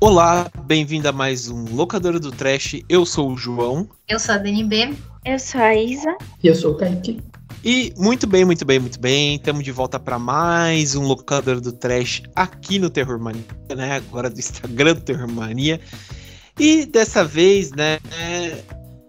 [0.00, 2.76] Olá, bem-vindo a mais um Locadora do Trash.
[2.88, 3.88] Eu sou o João.
[4.06, 4.94] Eu sou a DNB.
[5.24, 6.16] Eu sou a Isa.
[6.40, 7.20] E eu sou o Kaique.
[7.64, 9.34] E muito bem, muito bem, muito bem.
[9.34, 13.42] Estamos de volta para mais um Locadora do Trash aqui no Terror Mania,
[13.76, 13.96] né?
[13.96, 15.80] Agora do Instagram do Terror Mania.
[16.56, 17.98] E dessa vez, né,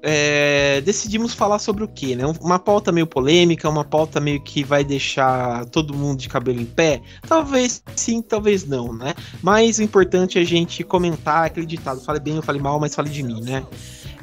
[0.02, 2.24] é, decidimos falar sobre o que, né?
[2.40, 6.66] Uma pauta meio polêmica, uma pauta meio que vai deixar todo mundo de cabelo em
[6.66, 7.02] pé?
[7.28, 9.14] Talvez sim, talvez não, né?
[9.42, 12.96] Mas o importante é a gente comentar aquele ditado: fale bem ou fale mal, mas
[12.96, 13.66] fale de mim, né?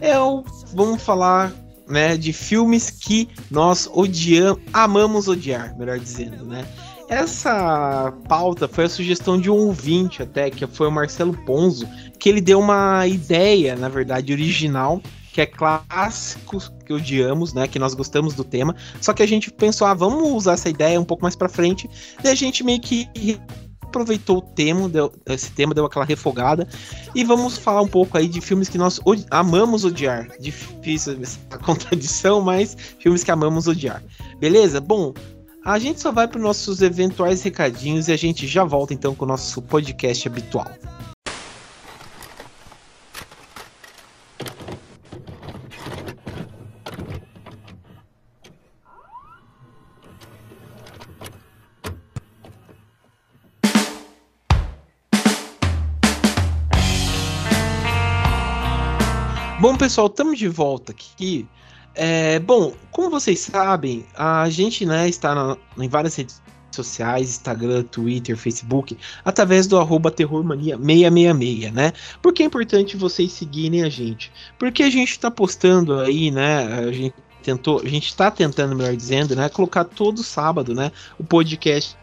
[0.01, 0.45] É o.
[0.73, 1.53] Vamos falar.
[1.89, 6.67] Né, de filmes que nós odiamos, amamos odiar, melhor dizendo, né?
[7.09, 11.87] Essa pauta foi a sugestão de um ouvinte até, que foi o Marcelo Ponzo,
[12.19, 15.01] que ele deu uma ideia, na verdade, original
[15.37, 17.69] que é clássico que odiamos, né?
[17.69, 18.75] Que nós gostamos do tema.
[19.03, 21.91] Só que a gente pensou, ah, vamos usar essa ideia um pouco mais para frente.
[22.25, 23.07] E a gente meio que
[23.83, 26.67] aproveitou o tema, deu, esse tema deu aquela refogada
[27.15, 28.99] e vamos falar um pouco aí de filmes que nós
[29.31, 30.27] amamos odiar.
[30.41, 34.03] Difícil essa contradição, mas filmes que amamos odiar.
[34.41, 34.81] Beleza?
[34.81, 35.13] Bom,
[35.63, 39.15] a gente só vai para os nossos eventuais recadinhos e a gente já volta então
[39.15, 40.67] com o nosso podcast habitual.
[59.77, 61.47] Bom, pessoal, estamos de volta aqui.
[61.95, 67.83] É, bom, como vocês sabem, a gente né, está na, em várias redes sociais, Instagram,
[67.83, 71.93] Twitter, Facebook, através do arroba terrormania666, né?
[72.23, 74.33] Por que é importante vocês seguirem a gente?
[74.59, 76.65] Porque a gente está postando aí, né?
[76.79, 79.51] A gente tentou, a gente está tentando, melhor dizendo, né?
[79.51, 80.91] Colocar todo sábado, né?
[81.19, 81.99] O podcast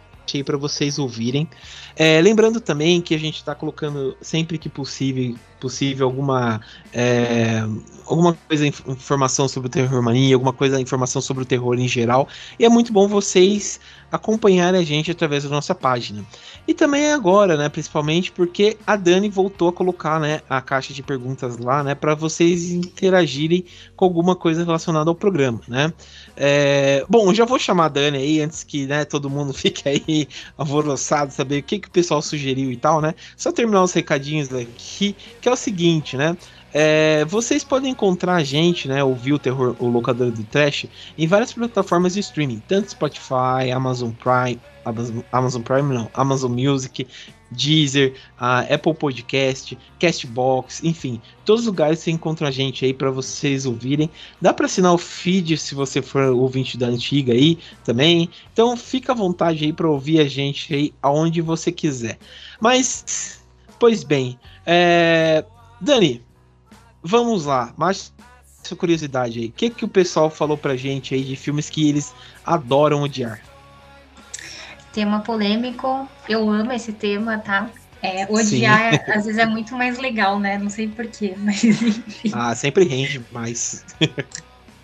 [0.46, 1.48] para vocês ouvirem.
[1.96, 6.60] É, lembrando também que a gente está colocando sempre que possível, possível alguma
[6.92, 7.64] é,
[8.06, 12.28] alguma coisa informação sobre o terror mania, alguma coisa informação sobre o terror em geral.
[12.60, 13.80] E é muito bom vocês
[14.12, 16.24] acompanharem a gente através da nossa página.
[16.68, 21.02] E também agora, né, principalmente porque a Dani voltou a colocar, né, a caixa de
[21.02, 23.66] perguntas lá, né, para vocês interagirem
[23.96, 25.92] com alguma coisa relacionada ao programa, né?
[26.38, 30.28] É, bom, já vou chamar a Dani aí antes que, né, todo mundo fique aí
[30.56, 33.16] alvoroçado, saber o que que o pessoal sugeriu e tal, né?
[33.36, 36.36] Só terminar os recadinhos aqui, que é o seguinte, né?
[36.74, 41.28] É, vocês podem encontrar a gente, né, ouvir o terror, o locador do trash, em
[41.28, 44.60] várias plataformas de streaming, tanto Spotify, Amazon Prime,
[45.32, 47.08] Amazon, Prime não, Amazon Music,
[47.52, 53.68] Deezer, Apple Podcast, Castbox, enfim, todos os lugares você encontra a gente aí para vocês
[53.68, 54.10] ouvirem.
[54.42, 58.30] Dá para assinar o feed se você for ouvinte da antiga aí também.
[58.52, 62.18] Então fica à vontade aí para ouvir a gente aí aonde você quiser.
[62.60, 63.43] Mas,
[63.84, 65.44] pois bem, é...
[65.82, 66.24] Dani,
[67.04, 68.14] vamos lá, mais
[68.64, 69.48] essa curiosidade aí.
[69.48, 73.42] O que, que o pessoal falou pra gente aí de filmes que eles adoram odiar?
[74.94, 77.70] Tema polêmico, eu amo esse tema, tá?
[78.02, 80.58] É, odiar às vezes é muito mais legal, né?
[80.58, 82.32] Não sei porquê, mas enfim.
[82.32, 83.84] Ah, sempre rende mais.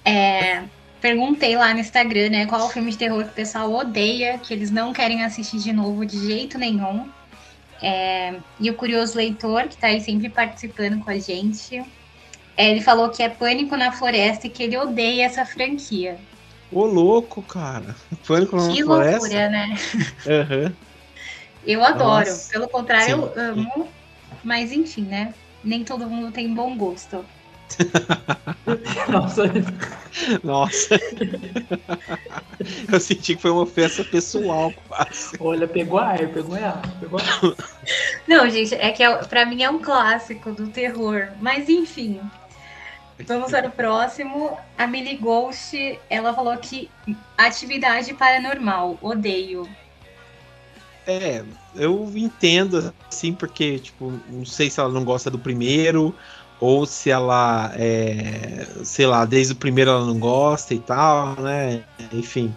[0.03, 0.63] é,
[0.99, 4.53] perguntei lá no Instagram, né, qual o filme de terror que o pessoal odeia, que
[4.53, 7.07] eles não querem assistir de novo de jeito nenhum.
[7.81, 11.81] É, e o Curioso Leitor, que tá aí sempre participando com a gente,
[12.57, 16.19] é, ele falou que é Pânico na Floresta e que ele odeia essa franquia.
[16.71, 17.95] Ô, louco, cara.
[18.27, 19.29] Pânico na que Floresta?
[19.29, 19.77] Que loucura, né?
[20.25, 20.73] Uhum.
[21.65, 22.27] Eu adoro.
[22.27, 22.51] Nossa.
[22.51, 23.21] Pelo contrário, Sim.
[23.21, 23.87] eu amo.
[24.43, 25.33] Mas, enfim, né?
[25.63, 27.25] Nem todo mundo tem bom gosto.
[29.09, 29.43] Nossa.
[30.43, 30.99] Nossa.
[32.91, 35.37] Eu senti que foi uma ofensa pessoal, quase.
[35.39, 37.55] Olha, pegou ar, pegou ar, pegou ar.
[38.27, 41.29] Não, gente, é que é, pra mim é um clássico do terror.
[41.39, 42.19] Mas enfim.
[43.25, 44.57] Vamos para o próximo.
[44.77, 46.89] A Millie Ghost, ela falou que
[47.37, 49.67] atividade paranormal, odeio.
[51.05, 51.43] É,
[51.75, 56.15] eu entendo, assim, porque, tipo, não sei se ela não gosta do primeiro,
[56.59, 61.83] ou se ela, é, sei lá, desde o primeiro ela não gosta e tal, né?
[62.11, 62.53] Enfim.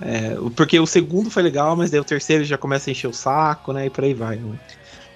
[0.00, 3.12] É, porque o segundo foi legal, mas daí o terceiro já começa a encher o
[3.12, 3.86] saco, né?
[3.86, 4.36] E por aí vai.
[4.36, 4.58] Né?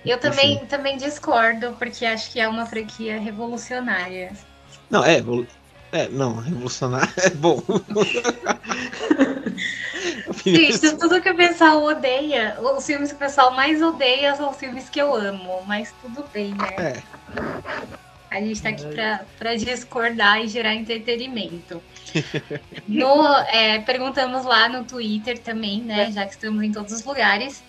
[0.07, 4.33] Eu também, também discordo, porque acho que é uma franquia revolucionária.
[4.89, 5.23] Não, é,
[5.93, 7.63] é não, revolucionária é bom.
[10.45, 14.57] Gente, tudo que o pessoal odeia, os filmes que o pessoal mais odeia são os
[14.57, 16.75] filmes que eu amo, mas tudo bem, né?
[16.79, 17.03] É.
[18.31, 18.85] A gente está aqui
[19.39, 21.83] para discordar e gerar entretenimento.
[22.87, 26.11] No, é, perguntamos lá no Twitter também, né?
[26.11, 27.63] Já que estamos em todos os lugares.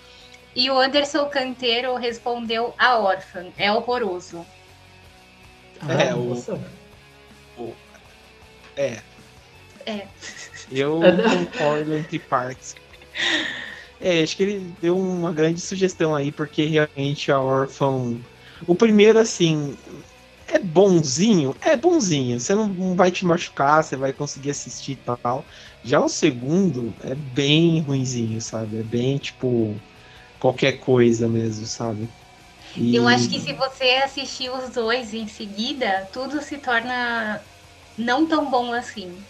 [0.55, 3.47] E o Anderson Canteiro respondeu a órfã.
[3.57, 4.45] É horroroso.
[5.87, 6.59] É, Ah, o- nossa.
[8.77, 8.99] É.
[9.85, 10.07] É.
[10.71, 11.01] Eu
[11.51, 12.75] concordo entre partes.
[13.99, 18.15] É, acho que ele deu uma grande sugestão aí, porque realmente a órfã.
[18.65, 19.77] O primeiro, assim,
[20.55, 21.53] é bonzinho?
[21.61, 22.39] É bonzinho.
[22.39, 25.47] Você não, vai te machucar, você vai conseguir assistir e tal.
[25.83, 28.77] Já o segundo é bem ruinzinho, sabe?
[28.79, 29.81] É bem tipo
[30.39, 32.13] qualquer coisa mesmo, sabe?
[32.75, 37.43] E- Eu acho que se você assistir os dois em seguida, tudo se torna
[37.97, 39.25] não tão bom assim.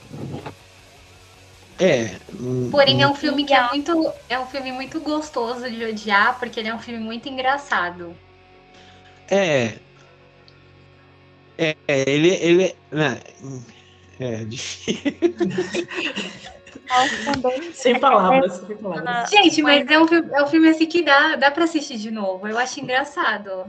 [1.80, 2.20] É.
[2.34, 3.92] hum, Porém, é hum, um filme que é muito.
[4.28, 8.18] É um filme muito gostoso de odiar, porque ele é um filme muito engraçado.
[9.28, 9.80] É.
[11.60, 12.76] É, é, ele, ele.
[12.90, 13.20] Né,
[14.18, 15.12] é difícil.
[16.90, 19.30] Órfã 2 Sem palavras, sem palavras.
[19.30, 22.10] Gente, mas é um, filme, é um filme assim que dá, dá pra assistir de
[22.10, 22.48] novo.
[22.48, 23.66] Eu acho engraçado.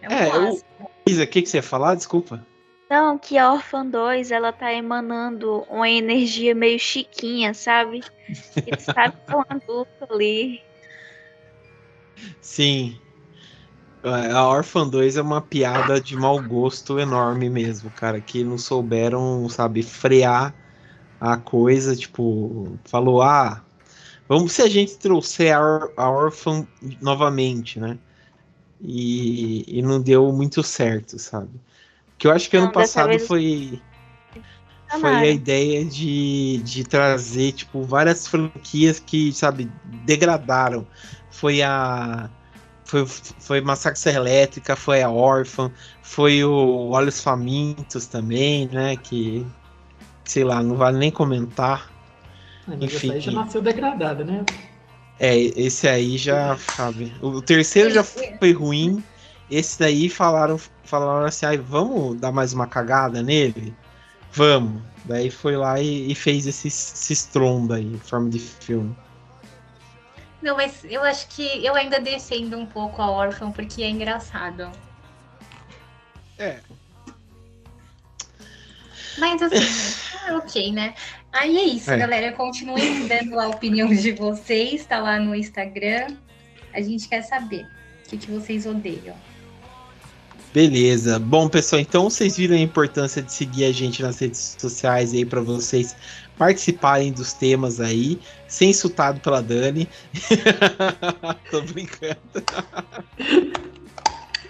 [0.00, 0.60] É um É, eu-.
[1.04, 1.96] Isa, o que, que você ia falar?
[1.96, 2.46] Desculpa.
[2.88, 8.02] Não, que a Orphan 2, ela tá emanando uma energia meio chiquinha, sabe?
[8.66, 10.62] Ele sabe que é um adulto ali.
[12.40, 13.00] Sim.
[14.02, 18.20] É, A Orphan 2 é uma piada de mau gosto enorme mesmo, cara.
[18.20, 20.54] Que não souberam, sabe, frear
[21.20, 21.96] a coisa.
[21.96, 23.64] Tipo, falou, ah,
[24.28, 26.68] vamos se a gente trouxer a, Or a Orphan
[27.00, 27.98] novamente, né?
[28.80, 31.60] E, e não deu muito certo, sabe?
[32.18, 33.82] Que eu acho que Não, ano passado vez- foi.
[35.00, 40.86] Foi a ideia de, de trazer, tipo, várias franquias que, sabe, degradaram.
[41.30, 42.28] Foi a.
[42.90, 45.70] Foi, foi Massacre Serra Elétrica, foi a Órfã,
[46.02, 48.96] foi o Olhos Famintos também, né?
[48.96, 49.46] Que,
[50.24, 51.88] sei lá, não vale nem comentar.
[52.66, 52.96] Ah, Mas Enfim.
[52.96, 54.44] essa aí já nasceu degradada, né?
[55.20, 57.12] É, esse aí já, sabe.
[57.22, 59.00] O terceiro já foi ruim.
[59.48, 63.72] Esse daí falaram, falaram assim, ai, vamos dar mais uma cagada nele?
[64.32, 64.82] Vamos.
[65.04, 68.96] Daí foi lá e, e fez esse, esse estrondo aí, em forma de filme.
[70.42, 74.70] Não, mas eu acho que eu ainda defendo um pouco a órfã porque é engraçado.
[76.38, 76.60] É.
[79.18, 80.94] Mas assim, é ok, né?
[81.32, 81.98] Aí é isso, É.
[81.98, 82.32] galera.
[82.32, 86.16] Continuem dando a opinião de vocês, tá lá no Instagram.
[86.72, 87.66] A gente quer saber
[88.06, 89.14] o que, que vocês odeiam.
[90.52, 91.18] Beleza.
[91.18, 95.24] Bom, pessoal, então vocês viram a importância de seguir a gente nas redes sociais aí
[95.24, 95.94] para vocês
[96.40, 99.86] participarem dos temas aí, sem insultado pela Dani.
[101.50, 102.18] Tô brincando.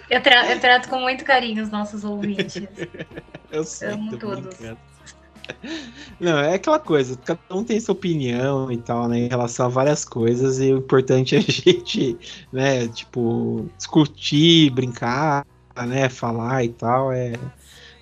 [0.09, 2.63] Eu, tra- eu trato com muito carinho os nossos ouvintes.
[3.51, 4.55] Eu sei, Amo todos.
[4.55, 4.77] brincando.
[6.17, 9.69] Não, é aquela coisa, cada um tem sua opinião e tal, né, em relação a
[9.69, 12.17] várias coisas, e o importante é a gente,
[12.53, 15.45] né, tipo, discutir, brincar,
[15.85, 17.33] né, falar e tal, é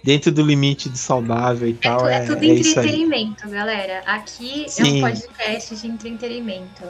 [0.09, 4.01] dentro do limite do saudável e É, tal, tu- é, é tudo é entretenimento, galera.
[4.07, 4.97] Aqui é Sim.
[4.97, 6.83] um podcast de entretenimento.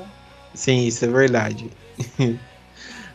[0.53, 1.69] Sim, isso é verdade.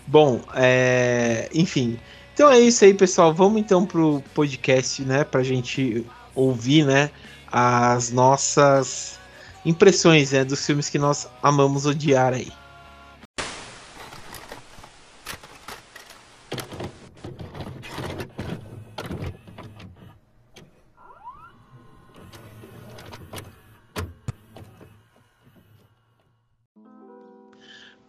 [0.06, 1.98] Bom, é, enfim.
[2.34, 3.32] Então é isso aí, pessoal.
[3.32, 7.08] Vamos então pro podcast, né, pra gente ouvir, né,
[7.50, 9.18] as nossas
[9.64, 12.52] impressões, né, dos filmes que nós amamos odiar aí.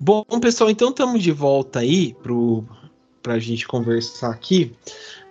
[0.05, 2.63] Bom, pessoal, então estamos de volta aí pro,
[3.23, 4.71] pra gente conversar aqui.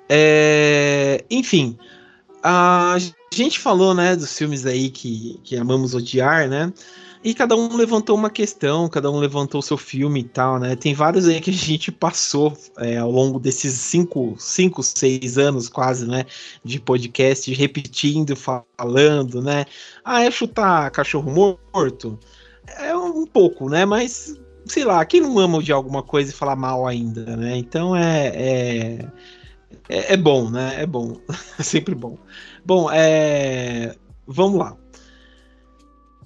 [0.09, 1.79] É, enfim,
[2.43, 2.97] a
[3.33, 6.73] gente falou, né, dos filmes aí que, que amamos odiar, né?
[7.23, 10.75] E cada um levantou uma questão, cada um levantou seu filme e tal, né?
[10.75, 15.69] Tem vários aí que a gente passou é, ao longo desses cinco, cinco, seis anos
[15.69, 16.25] quase, né?
[16.65, 19.67] De podcast, repetindo, falando, né?
[20.05, 21.31] Ah, é chutar cachorro
[21.73, 22.19] morto?
[22.77, 23.85] É um pouco, né?
[23.85, 27.57] Mas sei lá, quem não ama de alguma coisa e falar mal ainda, né?
[27.57, 29.09] Então é, é,
[29.89, 30.83] é, é bom, né?
[30.83, 31.21] É bom,
[31.59, 32.19] é sempre bom.
[32.65, 33.95] Bom, é,
[34.27, 34.77] vamos lá.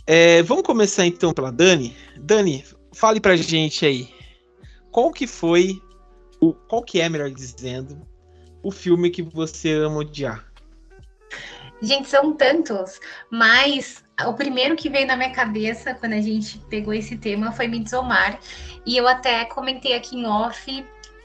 [0.07, 1.95] É, vamos começar então pela Dani.
[2.19, 2.65] Dani,
[2.95, 4.09] fale pra gente aí,
[4.91, 5.81] qual que foi,
[6.41, 8.01] o, qual que é, melhor dizendo,
[8.63, 10.48] o filme que você ama odiar?
[11.81, 16.93] Gente, são tantos, mas o primeiro que veio na minha cabeça quando a gente pegou
[16.93, 18.41] esse tema foi Midsommar.
[18.85, 20.85] E eu até comentei aqui em off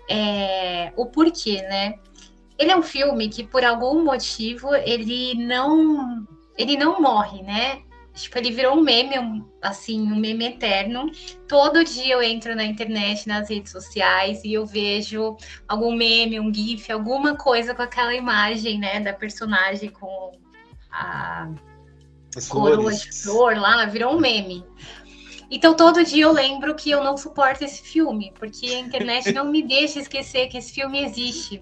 [0.09, 1.95] é, o porquê, né?
[2.57, 7.81] Ele é um filme que, por algum motivo, ele não, ele não morre, né?
[8.13, 11.09] Tipo, ele virou um meme, um, assim, um meme eterno.
[11.47, 15.35] Todo dia eu entro na internet, nas redes sociais, e eu vejo
[15.67, 20.42] algum meme, um GIF, alguma coisa com aquela imagem, né, da personagem com
[20.93, 21.49] a
[22.35, 23.01] As coroa flores.
[23.01, 24.63] de flor lá, virou um meme.
[25.49, 29.45] Então todo dia eu lembro que eu não suporto esse filme, porque a internet não
[29.45, 31.61] me deixa esquecer que esse filme existe.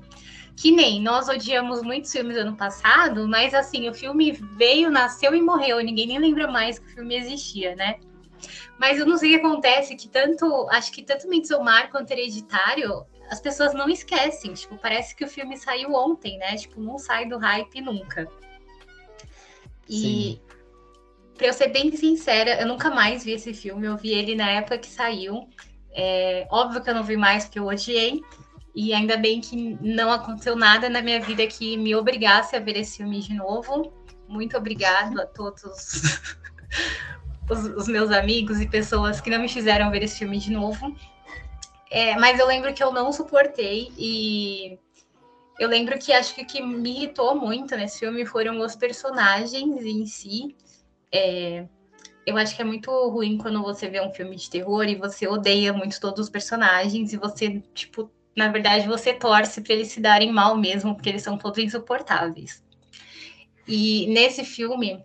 [0.55, 5.41] Que nem nós odiamos muitos filmes ano passado, mas assim, o filme veio, nasceu e
[5.41, 7.95] morreu, ninguém nem lembra mais que o filme existia, né?
[8.77, 13.05] Mas eu não sei o que acontece, que tanto, acho que tanto Midsommar quanto Hereditário,
[13.29, 16.55] as pessoas não esquecem, tipo, parece que o filme saiu ontem, né?
[16.55, 18.27] Tipo, não sai do hype nunca.
[19.91, 20.41] E.
[21.37, 23.87] Pra eu ser bem sincera, eu nunca mais vi esse filme.
[23.87, 25.49] Eu vi ele na época que saiu.
[25.93, 28.21] É, óbvio que eu não vi mais porque eu odiei.
[28.73, 32.77] E ainda bem que não aconteceu nada na minha vida que me obrigasse a ver
[32.77, 33.91] esse filme de novo.
[34.27, 35.61] Muito obrigado a todos
[37.49, 40.95] os, os meus amigos e pessoas que não me fizeram ver esse filme de novo.
[41.89, 44.79] É, mas eu lembro que eu não suportei e
[45.61, 49.85] eu lembro que acho que o que me irritou muito nesse filme foram os personagens
[49.85, 50.55] em si.
[51.13, 51.67] É,
[52.25, 55.27] eu acho que é muito ruim quando você vê um filme de terror e você
[55.27, 59.99] odeia muito todos os personagens e você, tipo, na verdade, você torce para eles se
[59.99, 62.63] darem mal mesmo, porque eles são todos insuportáveis.
[63.67, 64.99] E nesse filme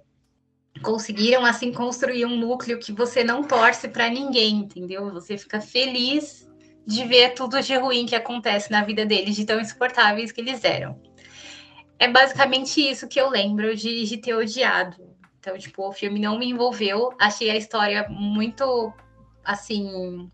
[0.83, 5.13] conseguiram assim construir um núcleo que você não torce para ninguém, entendeu?
[5.13, 6.49] Você fica feliz
[6.87, 10.63] de ver tudo de ruim que acontece na vida deles, de tão insuportáveis que eles
[10.63, 11.01] eram.
[11.99, 14.97] É basicamente isso que eu lembro de, de ter odiado.
[15.41, 17.13] Então, tipo, o filme não me envolveu.
[17.19, 18.93] Achei a história muito,
[19.45, 20.31] assim,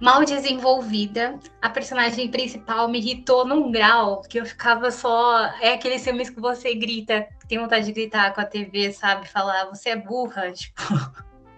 [0.00, 1.38] mal desenvolvida.
[1.62, 5.44] A personagem principal me irritou num grau que eu ficava só.
[5.60, 9.28] É aqueles filmes que você grita, tem vontade de gritar com a TV, sabe?
[9.28, 10.82] Falar, você é burra, tipo.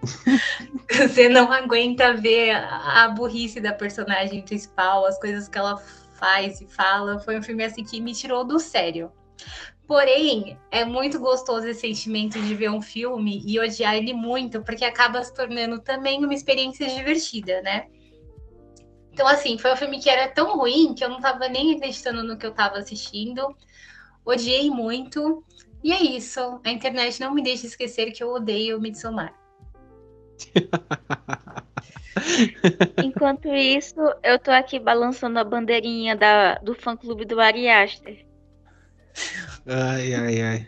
[0.91, 5.77] você não aguenta ver a, burrice da personagem principal, as coisas que ela
[6.15, 7.19] faz e fala.
[7.19, 9.11] Foi um filme assim que me tirou do sério.
[9.87, 14.85] Porém, é muito gostoso esse sentimento de ver um filme e odiar ele muito, porque
[14.85, 17.87] acaba se tornando também uma experiência divertida, né?
[19.11, 22.23] Então, assim, foi um filme que era tão ruim que eu não tava nem acreditando
[22.23, 23.55] no que eu tava assistindo.
[24.25, 25.43] Odiei muito.
[25.83, 26.39] E é isso.
[26.63, 29.42] A internet não me deixa esquecer que eu odeio Midsommar.
[33.03, 38.25] Enquanto isso, eu tô aqui balançando a bandeirinha da, do fã clube do Ari Aster.
[39.65, 40.67] Ai, ai, ai.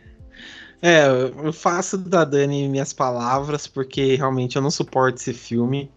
[0.82, 5.91] É, eu faço da Dani minhas palavras, porque realmente eu não suporto esse filme.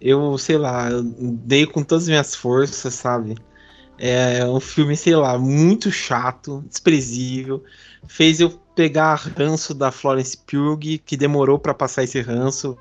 [0.00, 3.36] Eu, sei lá, eu dei com todas as minhas forças, sabe?
[3.96, 7.62] É um filme, sei lá, muito chato, desprezível.
[8.06, 12.76] Fez eu pegar ranço da Florence Pugh, que demorou pra passar esse ranço.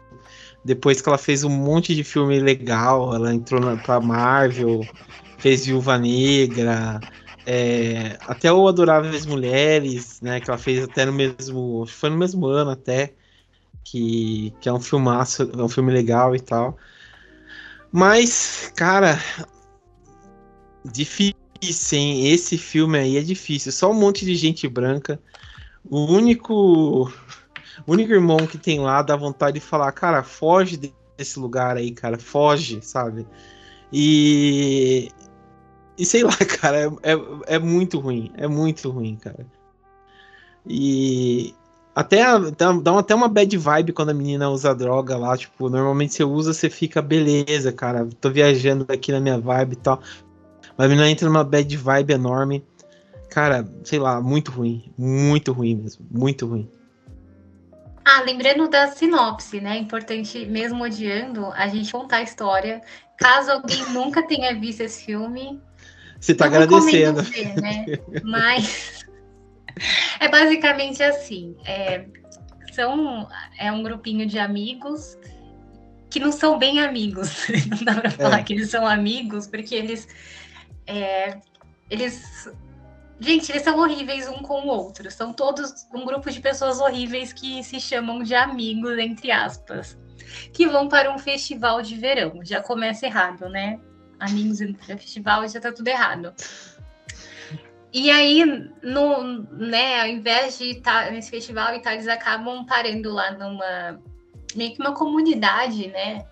[0.63, 4.81] Depois que ela fez um monte de filme legal, ela entrou na, pra Marvel,
[5.37, 7.01] fez Viúva Negra,
[7.45, 10.39] é, até o Adoráveis Mulheres, né?
[10.39, 11.85] Que ela fez até no mesmo.
[11.85, 13.13] Foi no mesmo ano até.
[13.83, 16.77] Que, que é um filmaço, é um filme legal e tal.
[17.91, 19.19] Mas, cara.
[20.85, 22.27] Difícil, hein?
[22.27, 23.71] Esse filme aí é difícil.
[23.71, 25.19] Só um monte de gente branca.
[25.89, 27.11] O único.
[27.85, 30.77] O único irmão que tem lá dá vontade de falar, cara, foge
[31.17, 33.27] desse lugar aí, cara, foge, sabe?
[33.91, 35.11] E.
[35.97, 38.31] E sei lá, cara, é, é, é muito ruim.
[38.35, 39.45] É muito ruim, cara.
[40.67, 41.53] E.
[41.95, 42.23] Até
[42.57, 45.37] dá, dá até uma bad vibe quando a menina usa droga lá.
[45.37, 48.07] Tipo, normalmente você usa, você fica, beleza, cara.
[48.19, 50.01] Tô viajando aqui na minha vibe e tal.
[50.75, 52.65] Mas a menina entra numa bad vibe enorme.
[53.29, 54.91] Cara, sei lá, muito ruim.
[54.97, 56.03] Muito ruim mesmo.
[56.09, 56.67] Muito ruim.
[58.05, 59.77] Ah, lembrando da sinopse, né?
[59.77, 62.81] Importante, mesmo odiando, a gente contar a história.
[63.17, 65.61] Caso alguém nunca tenha visto esse filme,
[66.19, 67.21] Você tá agradecendo.
[67.23, 67.85] ver, né?
[68.23, 69.05] Mas
[70.19, 72.05] é basicamente assim: é,
[72.73, 75.17] são é um grupinho de amigos
[76.09, 77.47] que não são bem amigos.
[77.69, 78.43] Não dá pra falar É.
[78.43, 80.07] que eles são amigos, porque eles
[80.85, 81.37] é,
[81.89, 82.49] eles
[83.19, 85.09] Gente, eles são horríveis um com o outro.
[85.11, 89.97] São todos um grupo de pessoas horríveis que se chamam de amigos, entre aspas.
[90.51, 92.39] Que vão para um festival de verão.
[92.43, 93.79] Já começa errado, né?
[94.19, 96.33] Amigos indo para festival já tá tudo errado.
[97.93, 98.43] E aí,
[98.81, 104.01] no, né, ao invés de estar nesse festival e tal, eles acabam parando lá numa
[104.55, 106.25] meio que uma comunidade, né?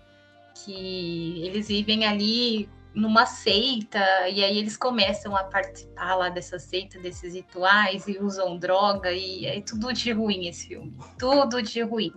[0.64, 6.98] Que eles vivem ali numa seita, e aí eles começam a participar lá dessa seita,
[6.98, 10.94] desses rituais, e usam droga, e é tudo de ruim esse filme.
[11.18, 12.12] Tudo de ruim.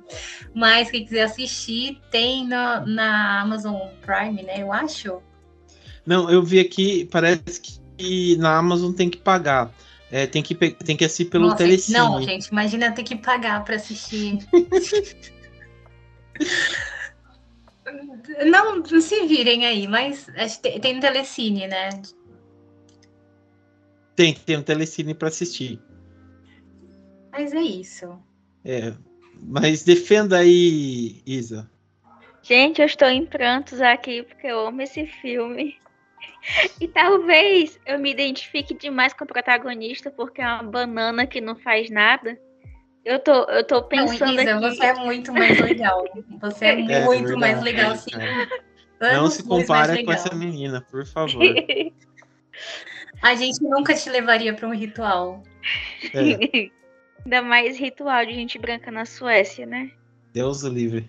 [0.53, 4.62] Mas quem quiser assistir, tem na, na Amazon Prime, né?
[4.62, 5.22] Eu acho.
[6.05, 7.62] Não, eu vi aqui, parece
[7.98, 9.72] que na Amazon tem que pagar.
[10.12, 11.98] É, tem, que, tem que assistir pelo Nossa, Telecine.
[11.98, 14.39] Não, gente, imagina ter que pagar para assistir.
[18.46, 20.28] Não, não se virem aí, mas
[20.62, 21.90] tem, tem no Telecine, né?
[24.16, 25.80] Tem, tem um Telecine para assistir.
[27.32, 28.18] Mas é isso.
[28.64, 28.94] É,
[29.42, 31.70] mas defenda aí, Isa.
[32.42, 35.78] Gente, eu estou em prantos aqui porque eu amo esse filme.
[36.80, 41.56] E talvez eu me identifique demais com o protagonista porque é uma banana que não
[41.56, 42.40] faz nada.
[43.06, 44.34] Eu tô, eu tô pensando.
[44.34, 44.78] Não, Isa, aqui...
[44.78, 46.04] você é muito mais legal.
[46.42, 48.10] Você é, é muito é mais legal, assim.
[49.00, 49.14] É.
[49.14, 51.44] Não se compara com essa menina, por favor.
[53.22, 55.44] A gente nunca te levaria para um ritual.
[56.14, 56.70] É.
[57.24, 59.92] Ainda mais ritual de gente branca na Suécia, né?
[60.34, 61.06] Deus o livre.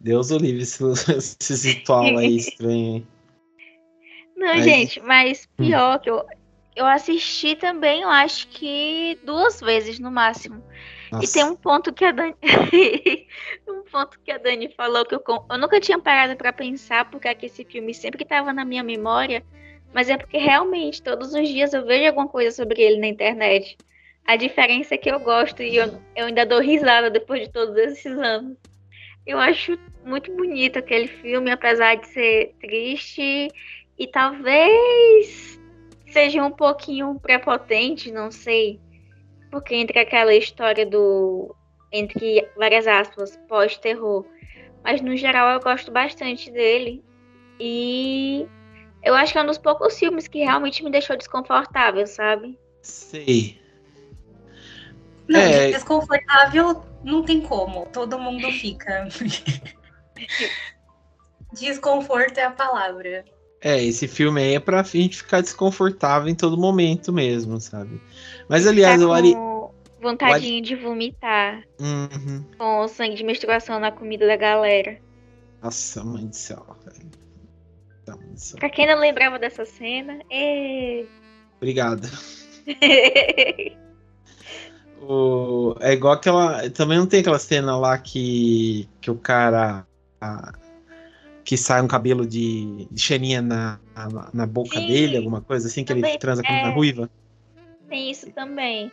[0.00, 0.82] Deus o livre esse,
[1.40, 3.06] esse ritual aí estranho.
[4.36, 4.64] Não, mas...
[4.64, 6.24] gente, mas pior que eu,
[6.78, 10.62] eu assisti também, eu acho que duas vezes no máximo.
[11.10, 11.24] Nossa.
[11.24, 12.36] E tem um ponto que a Dani.
[13.68, 17.26] um ponto que a Dani falou que eu, eu nunca tinha parado para pensar porque
[17.26, 19.44] é esse filme sempre estava na minha memória.
[19.92, 23.76] Mas é porque realmente todos os dias eu vejo alguma coisa sobre ele na internet.
[24.24, 27.76] A diferença é que eu gosto e eu, eu ainda dou risada depois de todos
[27.76, 28.56] esses anos.
[29.26, 33.48] Eu acho muito bonito aquele filme, apesar de ser triste
[33.98, 35.57] e talvez
[36.10, 38.80] seja um pouquinho prepotente, não sei.
[39.50, 41.54] Porque entre aquela história do.
[41.90, 44.26] Entre várias aspas, pós-terror.
[44.84, 47.02] Mas no geral eu gosto bastante dele.
[47.58, 48.46] E
[49.02, 52.58] eu acho que é um dos poucos filmes que realmente me deixou desconfortável, sabe?
[52.82, 53.60] Sei.
[55.26, 55.70] Não, é...
[55.70, 57.86] desconfortável não tem como.
[57.86, 59.08] Todo mundo fica.
[61.52, 63.24] Desconforto é a palavra.
[63.60, 68.00] É, esse filme aí é pra gente ficar desconfortável em todo momento mesmo, sabe?
[68.48, 69.34] Mas aliás, tá o Ari.
[70.00, 70.60] Vontadinho Ari...
[70.60, 71.64] de vomitar.
[71.80, 72.44] Uhum.
[72.56, 74.98] Com o sangue de menstruação na comida da galera.
[75.60, 77.08] Nossa, mãe do céu, velho.
[78.58, 81.04] Pra quem não lembrava dessa cena, é.
[81.56, 82.08] Obrigado.
[85.02, 85.74] o...
[85.80, 86.70] É igual aquela.
[86.70, 89.84] Também não tem aquela cena lá que, que o cara.
[90.20, 90.52] A
[91.48, 95.66] que sai um cabelo de, de xerinha na, na, na boca Sim, dele, alguma coisa
[95.66, 96.74] assim, que ele transa com uma é.
[96.74, 97.10] ruiva.
[97.88, 98.92] Tem isso também.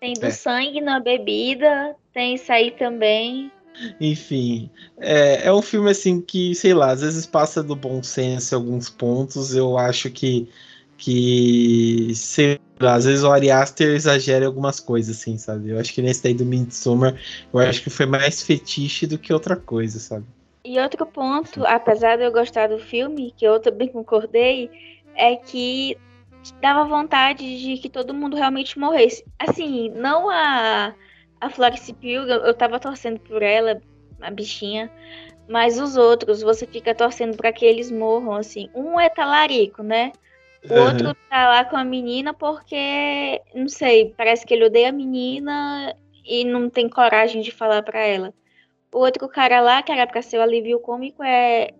[0.00, 0.30] Tem do é.
[0.32, 3.52] sangue na bebida, tem isso aí também.
[4.00, 8.52] Enfim, é, é um filme assim que, sei lá, às vezes passa do bom senso
[8.52, 9.54] em alguns pontos.
[9.54, 10.48] Eu acho que,
[10.98, 15.70] que sei lá, às vezes o Ari Aster exagera em algumas coisas, assim, sabe?
[15.70, 17.14] Eu acho que nesse daí do Midsommar,
[17.52, 20.26] eu acho que foi mais fetiche do que outra coisa, sabe?
[20.66, 24.68] E outro ponto, apesar de eu gostar do filme, que eu também concordei,
[25.14, 25.96] é que
[26.60, 29.24] dava vontade de que todo mundo realmente morresse.
[29.38, 30.92] Assim, não a,
[31.40, 33.80] a Florence Pugh, eu tava torcendo por ela,
[34.20, 34.90] a bichinha,
[35.48, 38.68] mas os outros, você fica torcendo para que eles morram, assim.
[38.74, 40.10] Um é talarico, né?
[40.68, 40.84] O uhum.
[40.84, 45.94] outro tá lá com a menina porque, não sei, parece que ele odeia a menina
[46.24, 48.34] e não tem coragem de falar para ela.
[48.92, 51.70] O outro cara lá, que era pra ser o alívio cômico, é,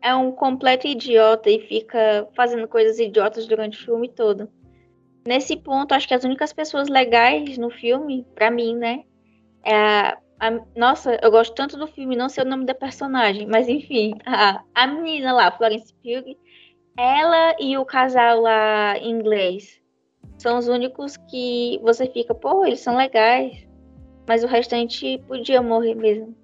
[0.00, 4.48] é um completo idiota e fica fazendo coisas idiotas durante o filme todo.
[5.26, 9.04] Nesse ponto, acho que as únicas pessoas legais no filme, pra mim, né?
[9.64, 13.46] É a, a, nossa, eu gosto tanto do filme, não sei o nome da personagem,
[13.46, 16.36] mas enfim, a, a menina lá, Florence Pugh,
[16.98, 19.80] ela e o casal lá inglês
[20.38, 23.66] são os únicos que você fica, pô, eles são legais.
[24.26, 26.34] Mas o restante podia morrer mesmo.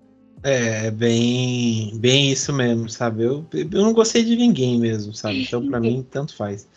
[0.43, 3.25] É, bem, bem isso mesmo, sabe?
[3.25, 5.43] Eu, eu não gostei de ninguém mesmo, sabe?
[5.43, 6.69] Então, para mim, tanto faz.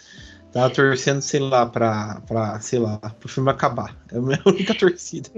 [0.51, 3.97] Tava torcendo, sei lá, pra, pra sei lá, pro filme acabar.
[4.11, 5.29] É a minha única torcida.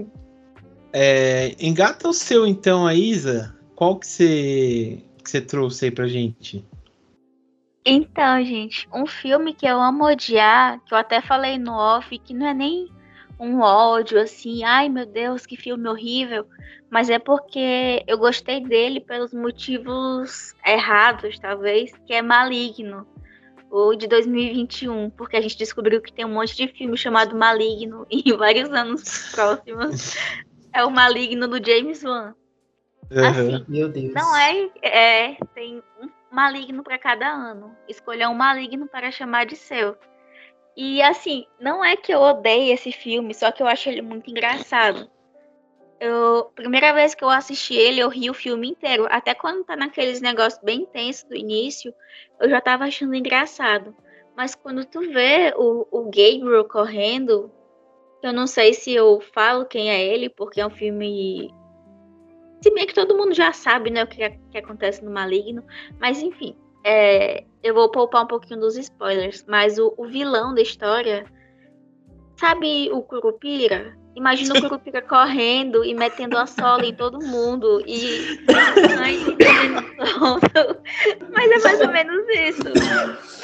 [0.92, 3.54] É, engata o seu, então, a Isa.
[3.74, 6.64] Qual que você, que você trouxe aí pra gente?
[7.84, 12.32] Então, gente, um filme que eu amo odiar, que eu até falei no off, que
[12.32, 12.88] não é nem
[13.38, 16.46] um ódio assim, ai meu Deus, que filme horrível,
[16.90, 23.06] mas é porque eu gostei dele pelos motivos errados, talvez, que é Maligno,
[23.70, 28.06] o de 2021, porque a gente descobriu que tem um monte de filme chamado Maligno
[28.10, 30.16] em vários anos próximos.
[30.72, 32.34] é o Maligno do James Wan.
[33.10, 34.14] Assim, meu Deus.
[34.14, 37.76] Não é, é tem um maligno para cada ano.
[37.88, 39.96] Escolha um maligno para chamar de seu.
[40.76, 44.30] E assim, não é que eu odeie esse filme, só que eu acho ele muito
[44.30, 45.08] engraçado.
[46.00, 49.06] Eu, primeira vez que eu assisti ele, eu ri o filme inteiro.
[49.08, 51.94] Até quando tá naqueles negócios bem intensos do início,
[52.40, 53.94] eu já tava achando engraçado.
[54.36, 57.50] Mas quando tu vê o, o Gabriel correndo,
[58.22, 61.54] eu não sei se eu falo quem é ele, porque é um filme.
[62.60, 65.62] Se bem que todo mundo já sabe, né, o que, que acontece no Maligno.
[66.00, 69.42] Mas enfim, é, eu vou poupar um pouquinho dos spoilers.
[69.48, 71.24] Mas o, o vilão da história.
[72.36, 73.96] Sabe o Curupira?
[74.14, 78.38] Imagina o Curupira correndo e metendo a sola em todo mundo e
[81.32, 82.62] Mas é mais ou menos isso.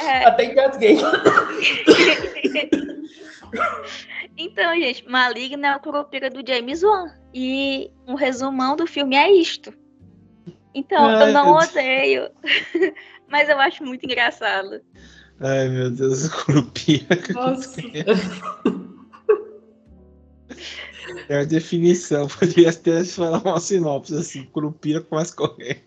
[0.00, 0.26] É...
[0.26, 0.98] Até engasguei.
[4.36, 7.10] então, gente, Maligna é o Curupira do James Wan.
[7.32, 9.72] E um resumão do filme é isto.
[10.74, 12.30] Então, Ai, eu não odeio.
[13.28, 14.80] mas eu acho muito engraçado.
[15.40, 17.18] Ai, meu Deus, o Curupira.
[17.34, 17.80] Nossa.
[21.28, 22.28] É a definição.
[22.38, 25.84] Poderia até falar uma sinopse assim: Curupira começa a correr.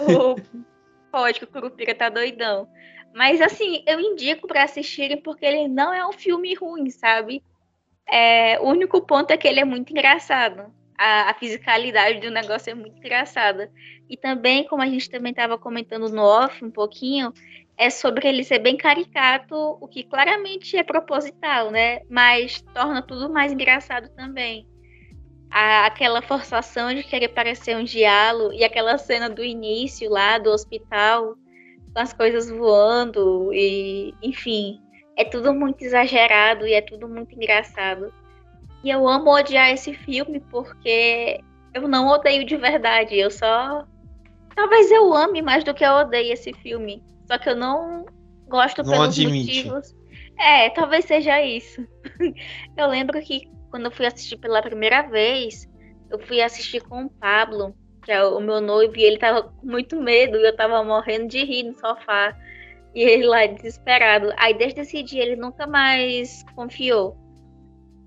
[0.00, 0.36] o...
[1.10, 2.68] Pode que o Curupira tá doidão.
[3.14, 7.42] Mas assim, eu indico para assistirem porque ele não é um filme ruim, sabe?
[8.10, 10.72] É, o único ponto é que ele é muito engraçado.
[11.02, 13.68] A, a fisicalidade do negócio é muito engraçada.
[14.08, 17.32] E também, como a gente também estava comentando no off um pouquinho,
[17.76, 22.02] é sobre ele ser bem caricato, o que claramente é proposital, né?
[22.08, 24.64] Mas torna tudo mais engraçado também.
[25.50, 30.50] A, aquela forçação de querer parecer um diálogo e aquela cena do início lá do
[30.50, 31.34] hospital,
[31.92, 34.80] com as coisas voando e, enfim,
[35.16, 38.21] é tudo muito exagerado e é tudo muito engraçado.
[38.82, 41.40] E eu amo odiar esse filme porque
[41.72, 43.86] eu não odeio de verdade, eu só
[44.54, 47.02] talvez eu ame mais do que eu odeio esse filme.
[47.26, 48.04] Só que eu não
[48.48, 49.64] gosto não pelos admite.
[49.64, 49.94] motivos.
[50.38, 51.86] É, talvez seja isso.
[52.76, 55.68] eu lembro que quando eu fui assistir pela primeira vez,
[56.10, 59.66] eu fui assistir com o Pablo, que é o meu noivo, e ele tava com
[59.66, 62.36] muito medo, e eu tava morrendo de rir no sofá.
[62.94, 64.32] E ele lá desesperado.
[64.36, 67.16] Aí desde esse dia ele nunca mais confiou.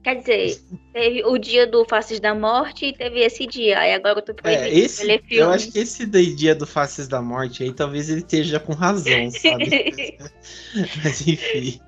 [0.06, 0.62] Quer dizer,
[0.94, 3.80] teve o dia do Faces da Morte e teve esse dia.
[3.80, 7.08] Aí agora eu tô proibido é, esse, ler Eu acho que esse dia do Faces
[7.08, 10.16] da Morte aí, talvez ele esteja com razão, sabe?
[11.04, 11.82] Mas enfim.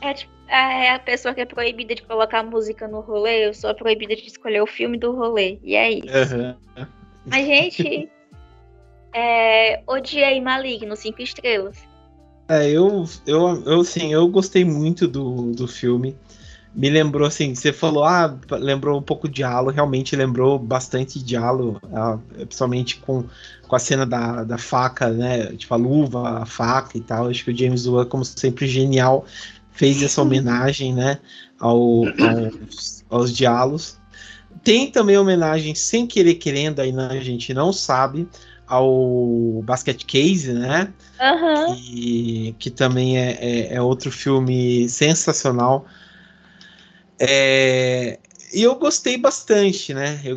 [0.00, 3.74] É tipo, é a pessoa que é proibida de colocar música no rolê, eu sou
[3.74, 5.58] proibida de escolher o filme do rolê.
[5.64, 6.06] E é isso.
[6.06, 6.86] Uhum.
[7.26, 8.08] Mas, gente,
[9.12, 11.76] é, odiei Maligno, cinco estrelas.
[12.48, 16.16] É, eu, eu, eu, sim, eu gostei muito do, do filme
[16.74, 21.36] me lembrou assim, você falou, ah, lembrou um pouco de Halo, realmente lembrou bastante de
[21.36, 23.24] Halo, ah, principalmente com,
[23.66, 27.44] com a cena da, da faca, né, tipo a luva, a faca e tal, acho
[27.44, 29.24] que o James Wan, como sempre, genial,
[29.72, 31.18] fez essa homenagem, né,
[31.58, 33.98] ao, aos, aos diálogos.
[34.62, 38.28] Tem também homenagem, sem querer querendo, aí a gente não sabe,
[38.66, 41.74] ao Basket Case, né, uhum.
[41.74, 45.84] que, que também é, é, é outro filme sensacional,
[47.20, 48.18] é,
[48.52, 50.20] e eu gostei bastante, né?
[50.24, 50.36] Eu,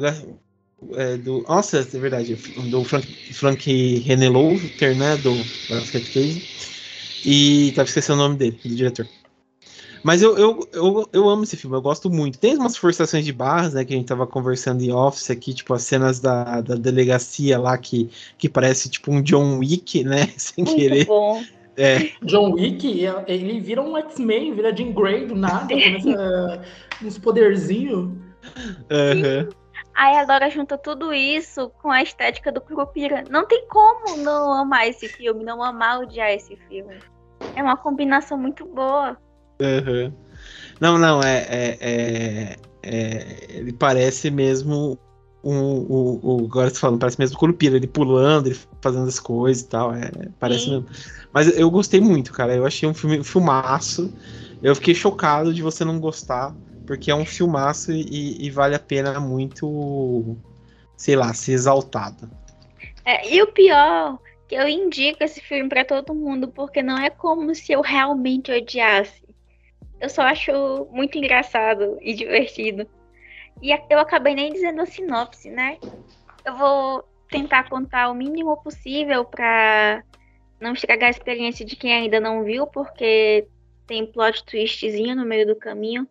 [0.96, 2.36] é, do, nossa, é verdade,
[2.70, 5.16] do Frank, Frank Renelouter, né?
[5.16, 6.42] Do Basket Case.
[7.24, 9.08] E tava esquecendo o nome dele, do diretor.
[10.04, 12.38] Mas eu, eu, eu, eu amo esse filme, eu gosto muito.
[12.38, 13.86] Tem umas forçações de barras, né?
[13.86, 17.78] Que a gente tava conversando em office aqui, tipo, as cenas da, da delegacia lá
[17.78, 20.28] que, que parece tipo um John Wick, né?
[20.36, 21.06] Sem muito querer.
[21.06, 21.42] Bom.
[21.78, 22.12] É.
[22.22, 26.62] John Wick, ele vira um X-Men, vira Jean Grey do nada, começa
[27.04, 28.12] uns poderzinhos.
[28.92, 29.50] Uhum.
[29.96, 33.24] Aí agora junta tudo isso com a estética do Curupira.
[33.30, 36.98] Não tem como não amar esse filme, não amar odiar esse filme.
[37.56, 39.18] É uma combinação muito boa.
[39.62, 40.14] Uhum.
[40.80, 44.98] Não, não, é, é, é, é, Ele parece mesmo
[45.44, 49.20] o, o, o agora você falando, parece mesmo o Curupira, ele pulando, ele fazendo as
[49.20, 49.94] coisas e tal.
[49.94, 50.72] É, parece Sim.
[50.72, 50.88] mesmo.
[51.34, 52.56] Mas eu gostei muito, cara.
[52.56, 54.14] Eu achei um filme um filmaço.
[54.62, 56.56] Eu fiquei chocado de você não gostar,
[56.88, 60.38] porque é um filmaço e, e vale a pena muito,
[60.96, 62.32] sei lá, ser exaltado.
[63.04, 67.10] É, e o pior, que eu indico esse filme para todo mundo, porque não é
[67.10, 69.22] como se eu realmente odiasse.
[70.00, 72.88] Eu só acho muito engraçado e divertido.
[73.62, 75.78] E eu acabei nem dizendo a sinopse, né?
[76.46, 80.04] Eu vou tentar contar o mínimo possível para
[80.60, 83.48] não estragar a experiência de quem ainda não viu, porque
[83.88, 86.08] tem plot twistzinho no meio do caminho.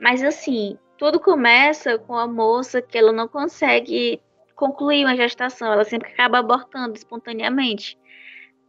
[0.00, 4.20] Mas assim, tudo começa com a moça que ela não consegue
[4.54, 7.98] concluir uma gestação, ela sempre acaba abortando espontaneamente.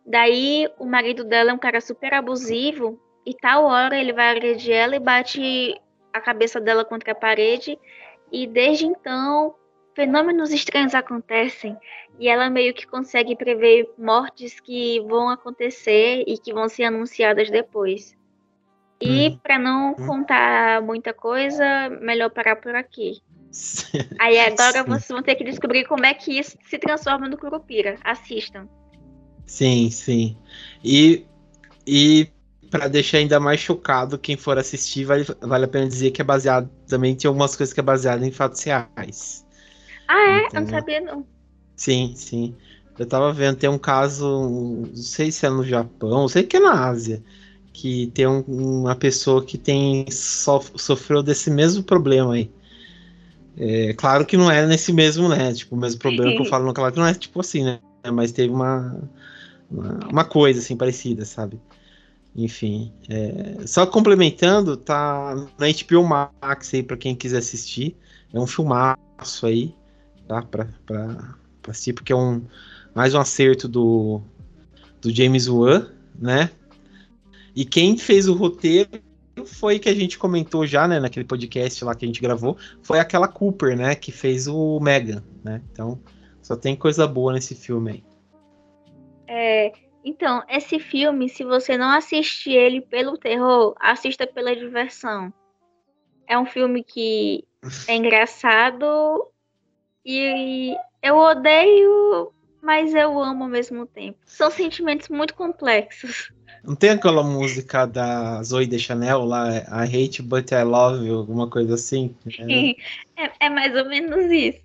[0.05, 4.73] Daí o marido dela é um cara super abusivo e tal hora ele vai agredir
[4.73, 5.79] ela e bate
[6.11, 7.77] a cabeça dela contra a parede
[8.33, 9.53] e desde então
[9.95, 11.77] fenômenos estranhos acontecem
[12.19, 17.51] e ela meio que consegue prever mortes que vão acontecer e que vão ser anunciadas
[17.51, 18.15] depois.
[18.99, 19.39] E hum.
[19.41, 20.07] para não hum.
[20.07, 23.21] contar muita coisa, melhor parar por aqui.
[24.19, 24.89] Aí agora Sim.
[24.89, 27.97] vocês vão ter que descobrir como é que isso se transforma no Curupira.
[28.03, 28.67] Assistam.
[29.45, 30.37] Sim, sim.
[30.83, 31.25] E,
[31.85, 32.29] e
[32.73, 36.25] para deixar ainda mais chocado quem for assistir, vale, vale a pena dizer que é
[36.25, 36.67] baseado.
[36.87, 39.45] Também tem algumas coisas que é baseado em fatos reais.
[40.07, 40.47] Ah, é?
[40.47, 41.23] Eu não sabia, não.
[41.75, 42.55] Sim, sim.
[42.97, 44.25] Eu tava vendo, tem um caso,
[44.87, 47.23] não sei se é no Japão, sei que é na Ásia,
[47.71, 52.49] que tem um, uma pessoa que tem sof, sofreu desse mesmo problema aí.
[53.55, 55.53] É, claro que não é nesse mesmo, né?
[55.53, 57.79] Tipo, o mesmo problema que eu falo no claro que não é tipo assim, né?
[58.11, 58.99] Mas teve uma,
[59.69, 61.59] uma, uma coisa assim parecida, sabe?
[62.35, 67.95] Enfim, é, só complementando, tá na HBO Max aí para quem quiser assistir.
[68.33, 69.75] É um filmaço aí,
[70.27, 70.41] tá?
[70.41, 72.43] Pra, pra, pra assistir, porque é um
[72.95, 74.21] mais um acerto do,
[75.01, 76.49] do James Wan, né?
[77.55, 78.89] E quem fez o roteiro
[79.45, 82.99] foi que a gente comentou já, né, naquele podcast lá que a gente gravou, foi
[82.99, 85.61] aquela Cooper, né, que fez o Megan, né?
[85.71, 85.99] Então,
[86.41, 88.03] só tem coisa boa nesse filme aí.
[89.27, 89.71] É,
[90.03, 95.33] então, esse filme, se você não assistir ele pelo terror, assista pela diversão.
[96.27, 97.45] É um filme que
[97.87, 99.27] é engraçado
[100.05, 104.19] e eu odeio, mas eu amo ao mesmo tempo.
[104.25, 106.33] São sentimentos muito complexos.
[106.63, 111.17] Não tem aquela música da Zoe de Chanel lá, I hate but I love you,
[111.17, 112.15] alguma coisa assim?
[112.39, 112.73] Né?
[113.17, 114.61] É, é mais ou menos isso.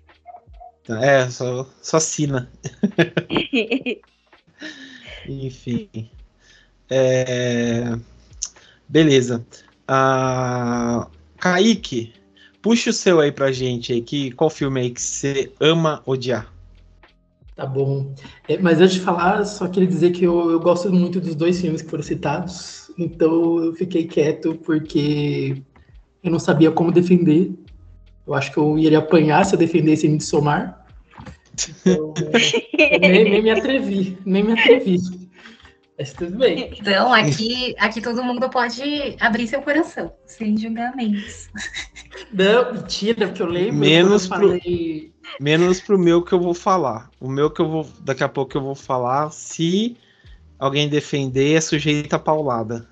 [0.89, 2.51] É, só, só assina.
[5.27, 5.89] Enfim.
[6.89, 7.97] É...
[8.87, 9.45] Beleza.
[9.87, 12.13] Ah, Kaique,
[12.61, 14.01] puxa o seu aí pra gente aí.
[14.01, 16.51] Que, qual filme aí que você ama odiar?
[17.55, 18.13] Tá bom.
[18.47, 21.59] É, mas antes de falar, só queria dizer que eu, eu gosto muito dos dois
[21.59, 22.89] filmes que foram citados.
[22.97, 25.61] Então eu fiquei quieto porque
[26.23, 27.53] eu não sabia como defender.
[28.25, 30.78] Eu acho que eu iria apanhar se eu defendesse Midsommar.
[31.67, 32.13] Então,
[33.01, 34.97] nem, nem, me atrevi, nem me atrevi.
[35.97, 36.71] Mas tudo bem.
[36.79, 41.49] Então, aqui, aqui todo mundo pode abrir seu coração, sem julgamentos.
[42.31, 43.75] Não, mentira, porque eu lembro.
[43.75, 45.11] Menos eu falei...
[45.21, 47.09] pro, menos pro meu que eu vou falar.
[47.19, 47.89] O meu que eu vou.
[47.99, 49.29] Daqui a pouco eu vou falar.
[49.31, 49.97] Se
[50.57, 52.87] alguém defender, é sujeita a paulada.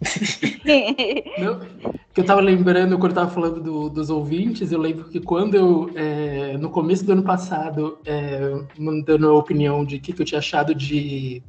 [2.14, 5.54] Que eu tava lembrando quando eu tava falando do, dos ouvintes, eu lembro que quando
[5.54, 10.22] eu, é, no começo do ano passado, é, mandando a opinião de o que, que
[10.22, 11.40] eu tinha achado de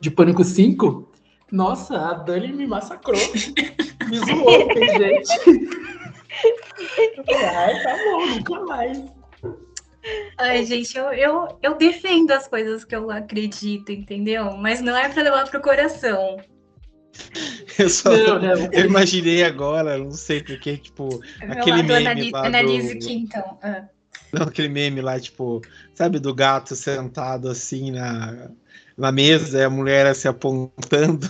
[0.00, 1.12] de Pânico 5,
[1.52, 3.20] nossa, a Dani me massacrou.
[4.08, 5.78] me zoou, gente.
[7.28, 9.04] Ai, tá bom, nunca mais.
[10.38, 14.56] Ai, gente, eu, eu, eu defendo as coisas que eu acredito, entendeu?
[14.56, 16.38] Mas não é pra levar pro coração.
[17.78, 18.72] Eu só não, não.
[18.72, 23.08] eu imaginei agora, não sei porque, tipo, Meu aquele meme analise, lá analise do...
[23.10, 23.58] então.
[23.62, 23.84] Ah.
[24.32, 25.62] Não, aquele meme lá, tipo,
[25.94, 28.50] sabe, do gato sentado assim na,
[28.96, 31.28] na mesa e a mulher se apontando.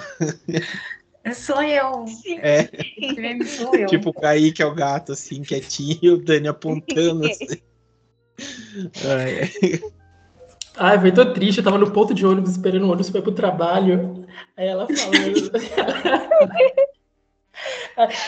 [1.35, 2.05] Sou eu.
[2.41, 2.69] É.
[3.45, 3.87] Sou eu.
[3.87, 7.61] Tipo, o Kaique é o gato, assim, quietinho, e o Dani apontando, assim.
[9.07, 9.81] Ai,
[10.77, 11.59] Ai, foi tão triste.
[11.59, 14.27] Eu tava no ponto de ônibus esperando o ônibus para ir pro trabalho.
[14.57, 15.11] Aí ela falou.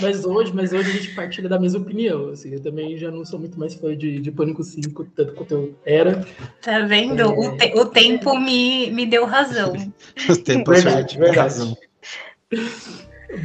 [0.00, 2.30] mas hoje, mas hoje a gente partilha da mesma opinião.
[2.30, 5.52] Assim, eu também já não sou muito mais fã de, de Pânico 5, tanto quanto
[5.52, 6.26] eu era.
[6.60, 7.20] Tá vendo?
[7.20, 7.26] É...
[7.26, 9.72] O, te, o tempo me, me deu razão.
[10.28, 11.38] o tempo verdade, verdade.
[11.38, 11.76] razão.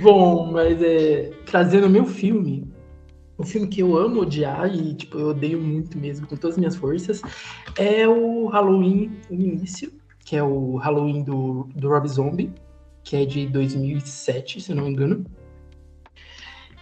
[0.01, 2.67] Bom, mas é, trazendo meu filme,
[3.37, 6.57] o filme que eu amo odiar e tipo eu odeio muito mesmo com todas as
[6.57, 7.21] minhas forças
[7.77, 9.93] é o Halloween o início,
[10.25, 12.51] que é o Halloween do, do Rob Zombie,
[13.03, 15.25] que é de 2007, se eu não me engano.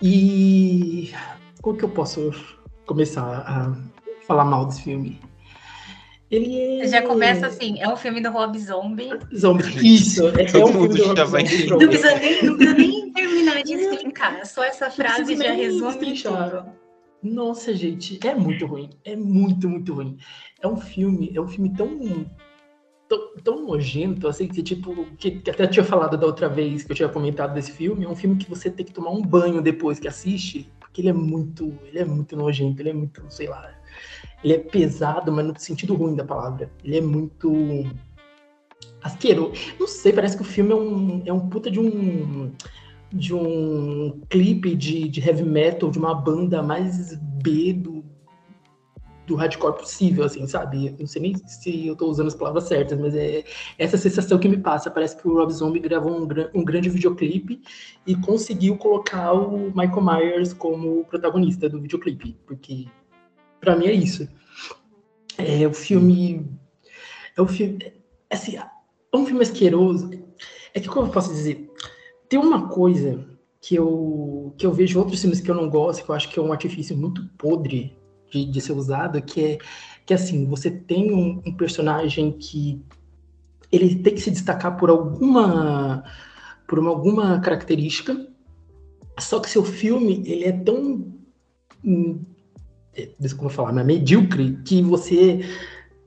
[0.02, 1.12] E
[1.62, 2.32] como que eu posso
[2.86, 3.76] começar a
[4.26, 5.20] falar mal desse filme?
[6.32, 6.88] Ele é...
[6.88, 9.10] Já começa assim, é um filme do Rob Zombie.
[9.36, 9.64] Zombie,
[9.96, 10.28] isso.
[10.30, 11.70] É, é um filme do Rob Zombie.
[11.70, 12.95] Não precisa, nem, não precisa nem
[14.16, 14.46] explicar.
[14.46, 16.66] Só essa frase já resume tudo.
[17.22, 18.90] Nossa, gente, é muito ruim.
[19.04, 20.18] É muito, muito ruim.
[20.62, 22.26] É um filme, é um filme tão
[23.08, 26.92] tão, tão nojento, assim, que tipo, que, que, até tinha falado da outra vez que
[26.92, 29.62] eu tinha comentado desse filme, é um filme que você tem que tomar um banho
[29.62, 33.48] depois que assiste, porque ele é muito, ele é muito nojento, ele é muito, sei
[33.48, 33.72] lá.
[34.44, 36.72] ele é pesado, mas no sentido ruim da palavra.
[36.84, 37.86] Ele é muito
[39.04, 39.54] asqueroso.
[39.80, 42.52] Não sei, parece que o filme é um, é um puta de um
[43.12, 48.04] de um clipe de, de heavy metal de uma banda mais B do,
[49.26, 50.96] do hardcore possível, assim, sabe?
[51.00, 53.44] Não sei nem se eu tô usando as palavras certas, mas é
[53.78, 54.92] essa sensação que me passa.
[54.92, 57.62] Parece que o Rob Zombie gravou um, um grande videoclipe
[58.06, 62.88] e conseguiu colocar o Michael Myers como protagonista do videoclipe, porque
[63.60, 64.28] para mim é isso.
[65.38, 66.46] É o filme.
[67.36, 67.94] É o filme.
[68.30, 70.12] Assim, é um filme asqueroso.
[70.74, 71.65] É que, como eu posso dizer?
[72.36, 73.26] Tem uma coisa
[73.62, 76.38] que eu, que eu vejo outros filmes que eu não gosto, que eu acho que
[76.38, 77.98] é um artifício muito podre
[78.30, 79.58] de, de ser usado, que é
[80.06, 82.84] que assim, você tem um, um, personagem que
[83.72, 86.04] ele tem que se destacar por alguma
[86.68, 88.28] por uma, alguma característica,
[89.18, 91.08] só que seu filme ele é tão
[91.86, 92.20] hum,
[93.18, 95.40] desculpa falar, mas medíocre que você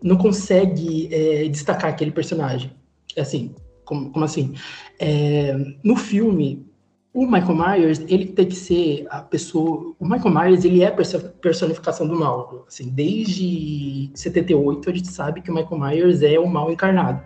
[0.03, 2.71] não consegue é, destacar aquele personagem.
[3.17, 3.55] Assim,
[3.89, 4.55] como, como assim?
[4.99, 6.67] É, no filme,
[7.15, 9.95] o Michael Myers, ele tem que ser a pessoa...
[9.99, 10.93] O Michael Myers, ele é a
[11.41, 12.67] personificação do mal.
[12.69, 17.23] Assim, desde 78, a gente sabe que o Michael Myers é o mal encarnado.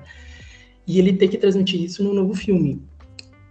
[0.87, 2.81] E ele tem que transmitir isso no novo filme.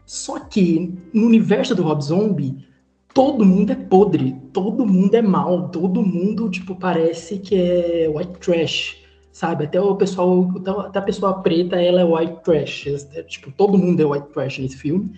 [0.05, 2.65] Só que, no universo do Rob Zombie,
[3.13, 8.39] todo mundo é podre, todo mundo é mal, todo mundo, tipo, parece que é white
[8.39, 9.00] trash
[9.31, 9.65] sabe?
[9.65, 10.51] Até o pessoal,
[10.85, 12.87] até a pessoa preta, ela é white trash.
[13.13, 15.11] É, tipo, todo mundo é white trash nesse filme.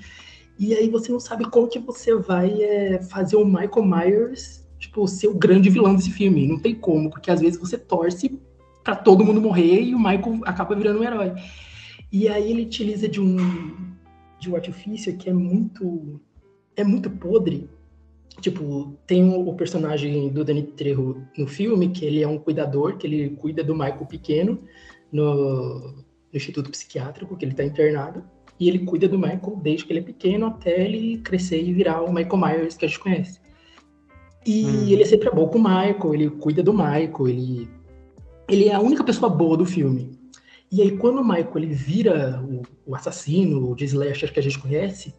[0.58, 5.08] E aí você não sabe como que você vai é, fazer o Michael Myers, tipo,
[5.08, 6.48] ser o grande vilão desse filme.
[6.48, 8.40] Não tem como, porque às vezes você torce
[8.84, 11.34] para todo mundo morrer e o Michael acaba virando um herói.
[12.12, 13.38] E aí ele utiliza de um
[14.40, 16.20] de um artifício que é muito
[16.76, 17.70] é muito podre,
[18.42, 23.08] Tipo, tem o, personagem do Danny Trejo no filme, que ele é um cuidador, que
[23.08, 24.60] ele cuida do Michael pequeno
[25.12, 25.96] no, no
[26.34, 28.24] Instituto Psiquiátrico, que ele está internado.
[28.60, 32.02] E ele cuida do Michael desde que ele é pequeno até ele crescer e virar
[32.02, 33.40] o Michael Myers que a gente conhece.
[34.46, 34.88] E hum.
[34.88, 37.70] ele é sempre bom com o Michael, ele cuida do Michael, ele,
[38.50, 40.20] ele é a única pessoa boa do filme.
[40.72, 44.60] E aí, quando o Michael ele vira o, o assassino, o slasher que a gente
[44.60, 45.14] conhece,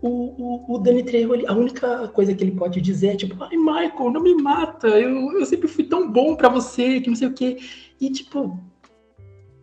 [0.00, 3.56] o, o, o Danny Trejo, a única coisa que ele pode dizer é tipo, ai,
[3.56, 7.28] Michael, não me mata, eu, eu sempre fui tão bom para você, que não sei
[7.28, 7.58] o quê.
[8.00, 8.58] E, tipo,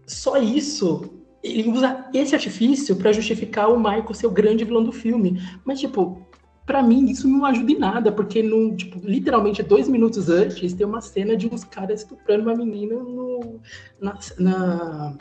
[0.05, 1.09] só isso,
[1.41, 5.39] ele usa esse artifício para justificar o Michael ser o grande vilão do filme.
[5.63, 6.21] Mas, tipo,
[6.65, 10.85] para mim isso não ajuda em nada, porque no, tipo, literalmente dois minutos antes tem
[10.85, 13.59] uma cena de uns caras estuprando uma menina no,
[14.01, 15.17] na, na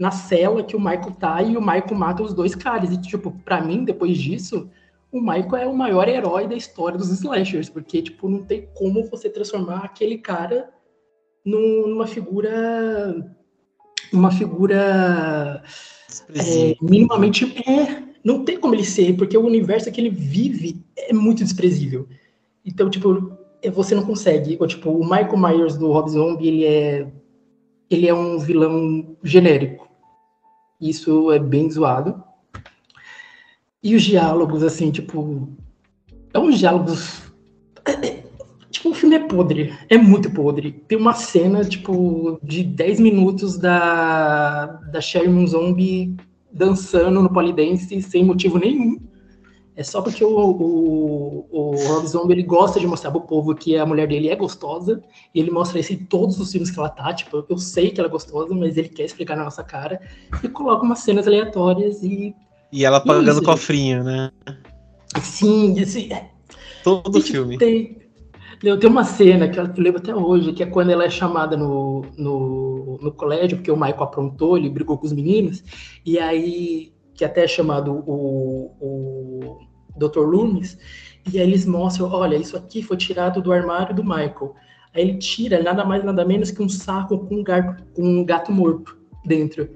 [0.00, 2.90] na cela que o Michael tá e o Michael mata os dois caras.
[2.90, 4.70] E, tipo, pra mim, depois disso,
[5.12, 9.04] o Michael é o maior herói da história dos slashers, porque, tipo, não tem como
[9.10, 10.70] você transformar aquele cara
[11.44, 13.30] numa figura.
[14.10, 15.62] Uma figura.
[16.34, 17.44] É, minimamente.
[17.68, 22.08] É, não tem como ele ser, porque o universo que ele vive é muito desprezível.
[22.64, 24.56] Então, tipo, é, você não consegue.
[24.58, 27.12] Ou, tipo, o Michael Myers do Rob Zombie, ele é.
[27.90, 29.89] Ele é um vilão genérico.
[30.80, 32.22] Isso é bem zoado.
[33.82, 35.48] E os diálogos, assim, tipo.
[36.32, 37.22] É uns diálogos.
[38.70, 39.74] Tipo, o filme é podre.
[39.88, 40.70] É muito podre.
[40.70, 46.16] Tem uma cena, tipo, de 10 minutos da, da Sherry Zombie
[46.52, 48.96] dançando no polidense sem motivo nenhum.
[49.76, 53.76] É só porque o, o, o Rob Zombie ele gosta de mostrar pro povo que
[53.76, 55.02] a mulher dele é gostosa,
[55.34, 57.14] e ele mostra isso em todos os filmes que ela tá.
[57.14, 60.00] Tipo, eu sei que ela é gostosa, mas ele quer explicar na nossa cara,
[60.42, 62.34] e coloca umas cenas aleatórias e.
[62.72, 64.30] E ela pagando cofrinho, né?
[65.22, 66.30] Sim, assim, é.
[66.84, 67.58] Todo e, tipo, filme.
[67.58, 67.98] Tem,
[68.60, 72.04] tem uma cena que eu lembro até hoje, que é quando ela é chamada no,
[72.16, 75.64] no, no colégio, porque o Michael aprontou, ele brigou com os meninos,
[76.04, 79.58] e aí, que até é chamado o, o
[79.94, 80.20] Dr.
[80.20, 80.78] Loomis,
[81.30, 84.54] e aí eles mostram, olha, isso aqui foi tirado do armário do Michael.
[84.94, 88.24] Aí ele tira nada mais nada menos que um saco com um gato, com um
[88.24, 89.68] gato morto dentro.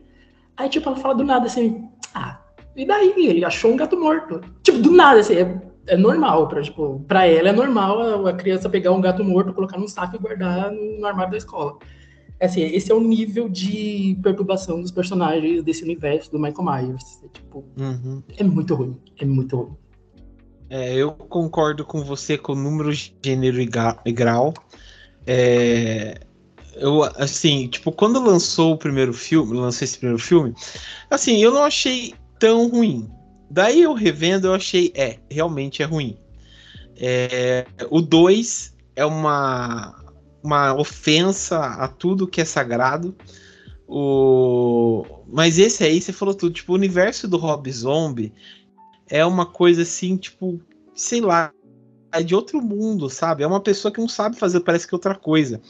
[0.56, 2.40] Aí tipo ela fala do nada assim, ah,
[2.74, 4.40] e daí ele achou um gato morto.
[4.62, 8.32] Tipo do nada assim, é, é normal para tipo, para ela é normal a, a,
[8.32, 11.76] criança pegar um gato morto, colocar num saco e guardar no armário da escola.
[12.40, 17.22] É assim, esse é o nível de perturbação dos personagens desse universo do Michael Myers.
[17.22, 18.22] É, tipo, uhum.
[18.36, 19.76] é muito ruim, é muito ruim.
[20.68, 22.90] É, eu concordo com você com número,
[23.22, 24.52] gênero e grau.
[25.26, 26.20] É,
[26.74, 30.54] eu, assim, tipo, quando lançou o primeiro filme, lancei esse primeiro filme,
[31.10, 33.08] assim, eu não achei tão ruim.
[33.50, 36.16] Daí eu revendo, eu achei, é, realmente é ruim.
[36.96, 40.03] É, o 2 é uma
[40.44, 43.16] uma ofensa a tudo que é sagrado.
[43.88, 45.04] O...
[45.26, 48.32] Mas esse aí, você falou tudo, tipo, o universo do Rob Zombie
[49.08, 50.60] é uma coisa assim, tipo,
[50.94, 51.50] sei lá,
[52.12, 53.42] é de outro mundo, sabe?
[53.42, 55.62] É uma pessoa que não sabe fazer, parece que é outra coisa.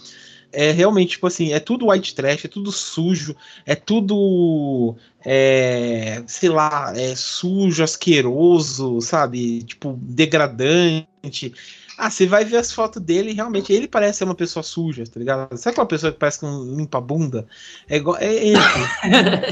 [0.53, 3.35] É realmente, tipo assim, é tudo white trash, é tudo sujo,
[3.67, 9.63] é tudo, é, sei lá, é sujo, asqueroso, sabe?
[9.65, 11.53] Tipo, degradante.
[11.97, 15.19] Ah, você vai ver as fotos dele realmente ele parece ser uma pessoa suja, tá
[15.19, 15.57] ligado?
[15.57, 17.47] Sabe aquela pessoa que parece que não limpa bunda?
[17.89, 18.17] É igual.
[18.19, 18.59] É ele.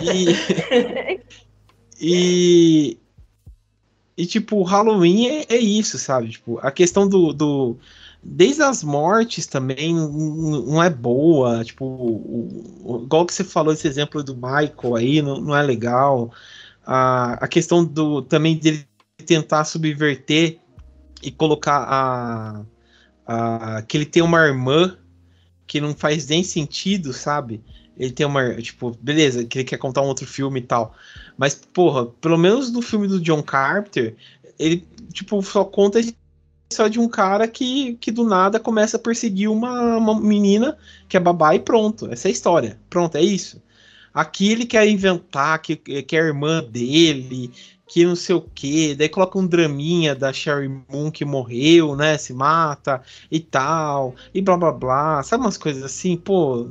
[0.02, 1.18] e,
[2.00, 2.98] e,
[4.16, 6.30] e, tipo, Halloween é, é, isso, sabe?
[6.30, 7.76] Tipo, a questão do, do.
[8.22, 11.64] Desde as mortes também não é boa.
[11.64, 15.62] Tipo, o, o, igual que você falou esse exemplo do Michael aí, não, não é
[15.62, 16.32] legal.
[16.84, 18.84] A, a questão do também dele
[19.22, 20.58] tentar subverter
[21.22, 22.64] e colocar a,
[23.26, 24.96] a, que ele tem uma irmã
[25.66, 27.62] que não faz nem sentido, sabe?
[27.96, 30.94] Ele tem uma, tipo, beleza, que ele quer contar um outro filme e tal.
[31.36, 34.16] Mas, porra, pelo menos no filme do John Carpenter,
[34.58, 36.00] ele, tipo, só conta
[36.72, 40.76] só de um cara que, que do nada começa a perseguir uma, uma menina
[41.08, 42.10] que é babá e pronto.
[42.10, 42.80] Essa é a história.
[42.88, 43.62] Pronto, é isso.
[44.12, 47.50] Aqui ele quer inventar que, que é a irmã dele,
[47.92, 52.16] que não sei o que, daí coloca um draminha da Sherry Moon que morreu, né,
[52.16, 56.70] se mata e tal, e blá blá blá, sabe umas coisas assim, pô,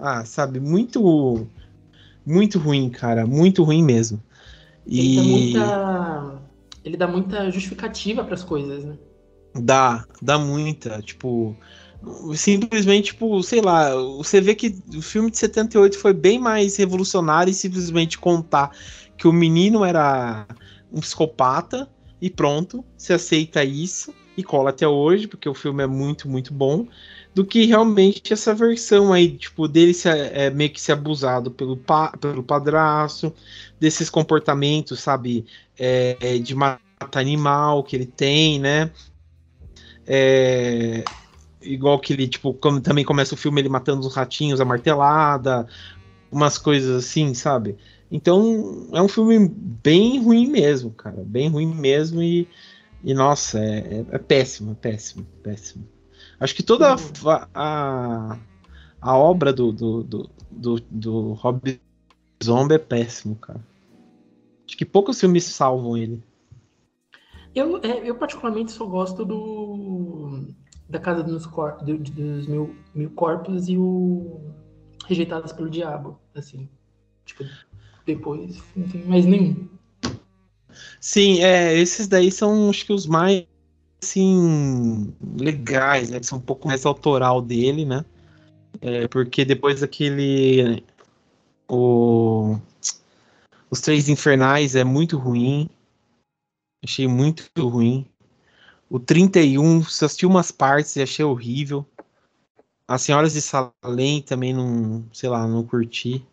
[0.00, 1.46] ah, sabe, muito,
[2.24, 4.22] muito ruim, cara, muito ruim mesmo.
[4.86, 5.18] E...
[5.18, 6.42] Ele dá muita,
[6.82, 8.96] ele dá muita justificativa para as coisas, né?
[9.54, 11.54] Dá, dá muita, tipo,
[12.34, 17.50] simplesmente, tipo, sei lá, você vê que o filme de 78 foi bem mais revolucionário
[17.50, 18.70] e simplesmente contar
[19.16, 20.46] que o menino era
[20.92, 21.88] um psicopata
[22.20, 26.52] e pronto, se aceita isso e cola até hoje, porque o filme é muito, muito
[26.52, 26.86] bom,
[27.34, 31.76] do que realmente essa versão aí, tipo, dele se, é, meio que ser abusado pelo,
[31.76, 33.32] pa, pelo padrasto,
[33.78, 35.46] desses comportamentos, sabe,
[35.78, 38.90] é, é de matar animal que ele tem, né?
[40.06, 41.04] É,
[41.60, 42.52] igual que ele, tipo,
[42.82, 45.66] também começa o filme ele matando os ratinhos a martelada,
[46.30, 47.76] umas coisas assim, sabe?
[48.14, 51.24] Então é um filme bem ruim mesmo, cara.
[51.26, 52.48] Bem ruim mesmo e,
[53.02, 55.84] e nossa, é, é, é péssimo, é péssimo, péssimo.
[56.38, 58.38] Acho que toda a, a,
[59.00, 61.80] a obra do, do, do, do, do Rob
[62.42, 63.60] Zombie é péssimo, cara.
[64.64, 66.22] Acho que poucos filmes salvam ele.
[67.52, 70.54] Eu, é, eu particularmente só gosto do
[70.88, 74.40] da Casa dos, Cor dos mil, mil Corpos e o
[75.04, 76.68] Rejeitados pelo Diabo, assim.
[77.24, 77.44] Tipo,
[78.06, 79.68] depois não tem mais nenhum.
[81.00, 83.46] Sim, é, esses daí são acho que os mais
[84.02, 86.22] assim legais, né?
[86.22, 88.04] São um pouco mais autoral dele, né?
[88.80, 90.82] É, porque depois daquele
[91.68, 92.58] o
[93.70, 95.68] os três infernais é muito ruim.
[96.84, 98.06] Achei muito ruim.
[98.88, 101.84] O 31, você assistiu umas partes e achei horrível.
[102.86, 106.24] As Senhoras de Salem também não, sei lá, não curti.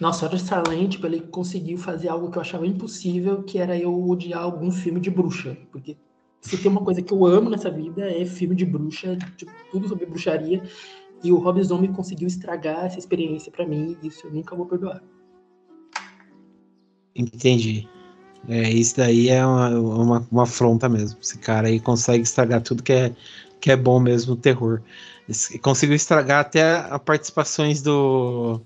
[0.00, 4.08] Nossa, Roger Starlane, tipo, ele conseguiu fazer algo que eu achava impossível, que era eu
[4.08, 5.56] odiar algum filme de bruxa.
[5.70, 5.94] Porque
[6.40, 9.88] se tem uma coisa que eu amo nessa vida é filme de bruxa, tipo, tudo
[9.88, 10.62] sobre bruxaria.
[11.22, 14.64] E o Rob Zombie conseguiu estragar essa experiência para mim, e isso eu nunca vou
[14.64, 15.02] perdoar.
[17.14, 17.86] Entendi.
[18.48, 21.18] É, isso daí é uma, uma, uma afronta mesmo.
[21.20, 23.14] Esse cara aí consegue estragar tudo que é,
[23.60, 24.80] que é bom mesmo, o terror.
[25.60, 28.62] Conseguiu estragar até as participações do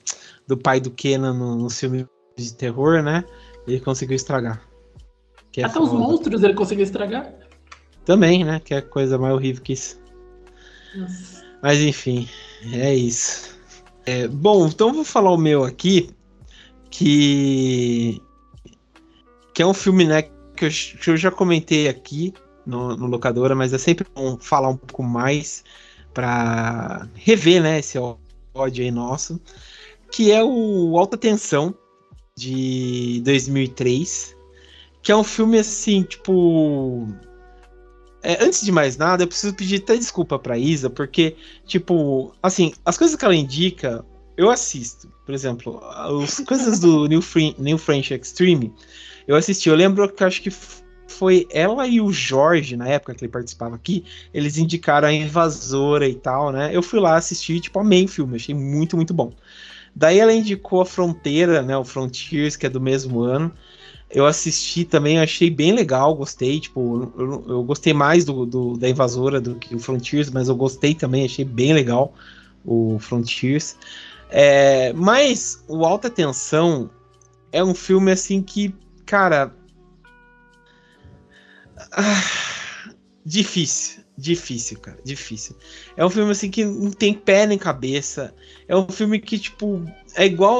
[0.47, 3.25] do pai do Kenan no, no filme de terror, né?
[3.67, 4.63] Ele conseguiu estragar.
[5.57, 5.87] É Até foda.
[5.87, 7.33] os monstros ele conseguiu estragar?
[8.05, 8.61] Também, né?
[8.61, 10.01] Que é coisa mais horrível que isso.
[10.95, 11.45] Nossa.
[11.63, 12.29] Mas enfim,
[12.73, 13.57] é isso.
[14.05, 16.11] É, bom, então vou falar o meu aqui,
[16.91, 18.21] que
[19.55, 20.69] que é um filme, né, que eu,
[21.01, 22.35] que eu já comentei aqui
[22.67, 25.63] no, no, locadora, mas é sempre bom falar um pouco mais
[26.13, 27.97] para rever, né, esse
[28.53, 29.41] ódio aí nosso
[30.15, 31.75] que é o Alta Tensão,
[32.37, 34.37] de 2003,
[35.03, 37.09] que é um filme assim, tipo.
[38.23, 41.35] É, antes de mais nada, eu preciso pedir até desculpa pra Isa, porque,
[41.67, 44.05] tipo, assim, as coisas que ela indica,
[44.37, 45.09] eu assisto.
[45.27, 48.73] Por exemplo, as coisas do New, Free, New French Extreme,
[49.27, 49.69] eu assisti.
[49.69, 50.51] Eu lembro que acho que
[51.09, 56.09] foi ela e o Jorge, na época que ele participava aqui, eles indicaram a Invasora
[56.09, 56.71] e tal, né?
[56.73, 59.33] Eu fui lá assistir, tipo, amei o filme, achei muito, muito bom.
[59.95, 63.53] Daí ela indicou a Fronteira, né, o Frontiers, que é do mesmo ano.
[64.11, 66.61] eu assisti também, achei bem legal, gostei.
[66.61, 70.57] Tipo, eu, eu gostei mais do, do, da Invasora do que o Frontiers, mas eu
[70.57, 72.15] gostei também, achei bem legal
[72.65, 73.77] o Frontiers.
[74.31, 76.91] É, mas o Alta Tensão
[77.53, 78.75] é um filme assim que,
[79.07, 79.55] cara.
[81.93, 82.23] Ah,
[83.25, 85.57] difícil, difícil, cara, difícil.
[85.97, 88.35] É um filme assim que não tem pé nem cabeça.
[88.69, 89.85] É um filme que, tipo,
[90.15, 90.59] é igual.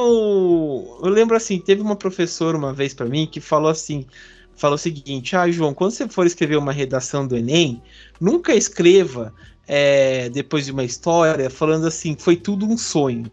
[1.03, 4.05] Eu lembro assim, teve uma professora uma vez para mim que falou assim:
[4.55, 7.81] falou o seguinte: Ah, João, quando você for escrever uma redação do Enem,
[8.19, 9.33] nunca escreva
[9.67, 13.31] é, depois de uma história falando assim, foi tudo um sonho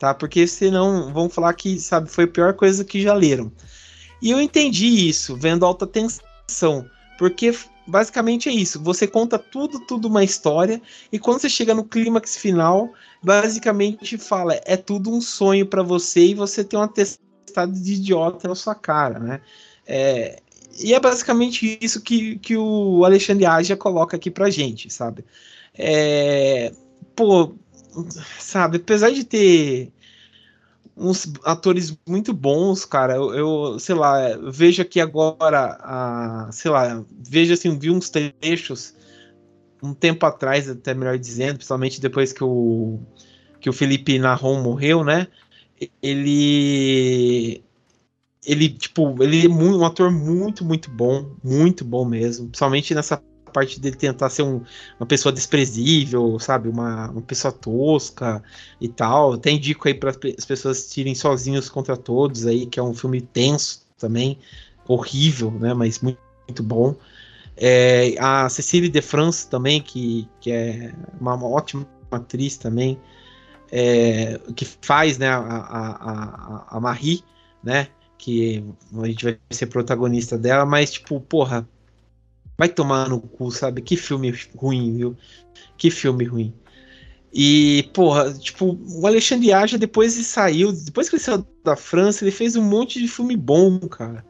[0.00, 0.14] tá?
[0.14, 3.52] Porque senão vão falar que, sabe, foi a pior coisa que já leram.
[4.20, 6.84] E eu entendi isso vendo alta tensão,
[7.18, 7.54] porque
[7.90, 8.80] basicamente é isso.
[8.82, 10.80] Você conta tudo, tudo uma história
[11.12, 16.26] e quando você chega no clímax final, basicamente fala é tudo um sonho para você
[16.26, 19.40] e você tem um atestado de idiota na sua cara, né?
[19.86, 20.40] É,
[20.78, 25.24] e é basicamente isso que, que o Alexandre Aja coloca aqui pra gente, sabe?
[25.74, 26.72] É,
[27.14, 27.54] pô,
[28.38, 29.92] sabe, apesar de ter
[31.00, 37.02] uns atores muito bons, cara, eu, eu sei lá, vejo aqui agora, a, sei lá,
[37.10, 38.94] vejo assim, vi uns trechos
[39.82, 43.00] um tempo atrás, até melhor dizendo, principalmente depois que o,
[43.60, 45.26] que o Felipe Narron morreu, né?
[46.02, 47.64] Ele
[48.44, 53.78] ele tipo ele é um ator muito muito bom muito bom mesmo principalmente nessa parte
[53.78, 54.62] dele tentar ser um,
[54.98, 56.68] uma pessoa desprezível, sabe?
[56.68, 58.42] Uma, uma pessoa tosca
[58.80, 59.34] e tal.
[59.34, 63.20] Até indico aí para as pessoas tirem sozinhos contra todos aí, que é um filme
[63.20, 64.38] tenso também,
[64.88, 65.74] horrível, né?
[65.74, 66.96] Mas muito, muito bom.
[67.56, 72.98] É, a Cecília de France também, que, que é uma, uma ótima atriz também,
[73.70, 77.22] é, que faz né, a, a, a, a Marie,
[77.62, 77.88] né?
[78.16, 78.64] Que
[78.98, 81.68] a gente vai ser protagonista dela, mas, tipo, porra,
[82.60, 83.80] Vai tomar no cu, sabe?
[83.80, 85.16] Que filme ruim, viu?
[85.78, 86.52] Que filme ruim.
[87.32, 92.22] E, porra, tipo, o Alexandre Aja, depois ele saiu, depois que ele saiu da França,
[92.22, 94.22] ele fez um monte de filme bom, cara.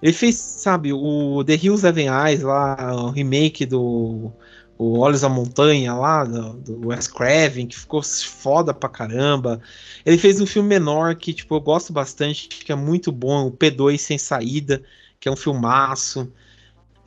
[0.00, 4.32] Ele fez, sabe, o The Hills Seven Eyes lá, o remake do
[4.78, 9.60] o Olhos da Montanha lá, do, do Wes Craven, que ficou foda pra caramba.
[10.06, 13.52] Ele fez um filme menor que, tipo, eu gosto bastante, que é muito bom, o
[13.52, 14.82] P2 Sem Saída,
[15.20, 16.32] que é um filmaço.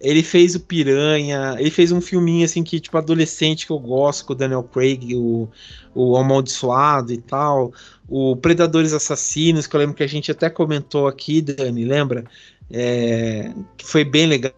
[0.02, 4.26] Ele fez o Piranha, ele fez um filminho assim que, tipo, adolescente que eu gosto,
[4.26, 5.50] com o Daniel Craig, o,
[5.94, 7.74] o Amaldiçoado e tal.
[8.08, 12.24] O Predadores Assassinos, que eu lembro que a gente até comentou aqui, Dani, lembra?
[12.72, 14.54] É, que foi bem legal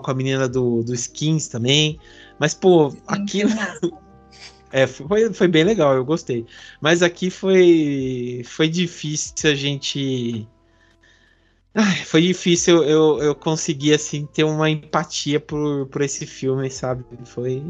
[0.00, 1.98] com a menina do, do Skins também.
[2.38, 3.42] Mas, pô, aqui.
[4.76, 6.44] É, foi, foi bem legal, eu gostei.
[6.80, 10.48] Mas aqui foi, foi difícil a gente
[11.76, 17.04] Ai, foi difícil eu, eu conseguir assim ter uma empatia por, por esse filme, sabe?
[17.24, 17.64] Foi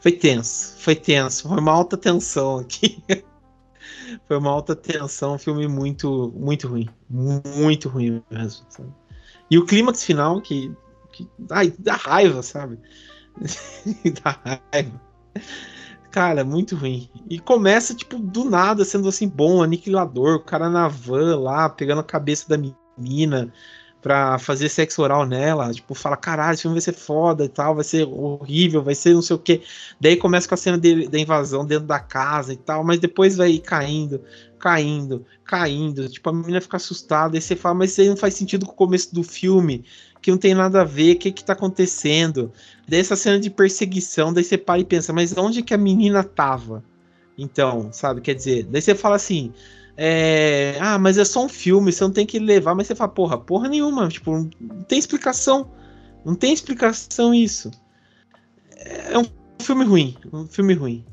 [0.00, 3.02] foi tenso, foi tenso, foi uma alta tensão aqui.
[4.26, 8.92] foi uma alta tensão, um filme muito muito ruim, muito ruim mesmo, sabe?
[9.50, 10.74] E o clímax final que,
[11.12, 12.78] que ai, dá raiva, sabe?
[14.24, 15.00] dá raiva.
[16.10, 17.10] Cara, muito ruim.
[17.28, 22.00] E começa, tipo, do nada, sendo assim, bom, aniquilador, o cara na van lá, pegando
[22.00, 23.52] a cabeça da menina mina
[24.00, 27.74] pra fazer sexo oral nela, tipo, fala, caralho, esse filme vai ser foda e tal,
[27.74, 29.62] vai ser horrível, vai ser não sei o que.
[30.00, 33.58] Daí começa com a cena da invasão dentro da casa e tal, mas depois vai
[33.58, 34.22] caindo,
[34.58, 36.08] caindo, caindo.
[36.08, 38.72] Tipo, a menina fica assustada, e você fala, mas isso aí não faz sentido com
[38.72, 39.84] o começo do filme,
[40.22, 42.52] que não tem nada a ver, o que que tá acontecendo?
[42.86, 46.22] Daí essa cena de perseguição, daí você para e pensa, mas onde que a menina
[46.22, 46.84] tava?
[47.36, 49.52] Então, sabe, quer dizer, daí você fala assim,
[50.00, 53.10] é, ah, mas é só um filme, você não tem que levar, mas você fala,
[53.10, 54.30] porra, porra nenhuma, tipo,
[54.60, 55.72] não tem explicação.
[56.24, 57.72] Não tem explicação isso.
[58.76, 59.26] É um
[59.60, 61.04] filme ruim, um filme ruim.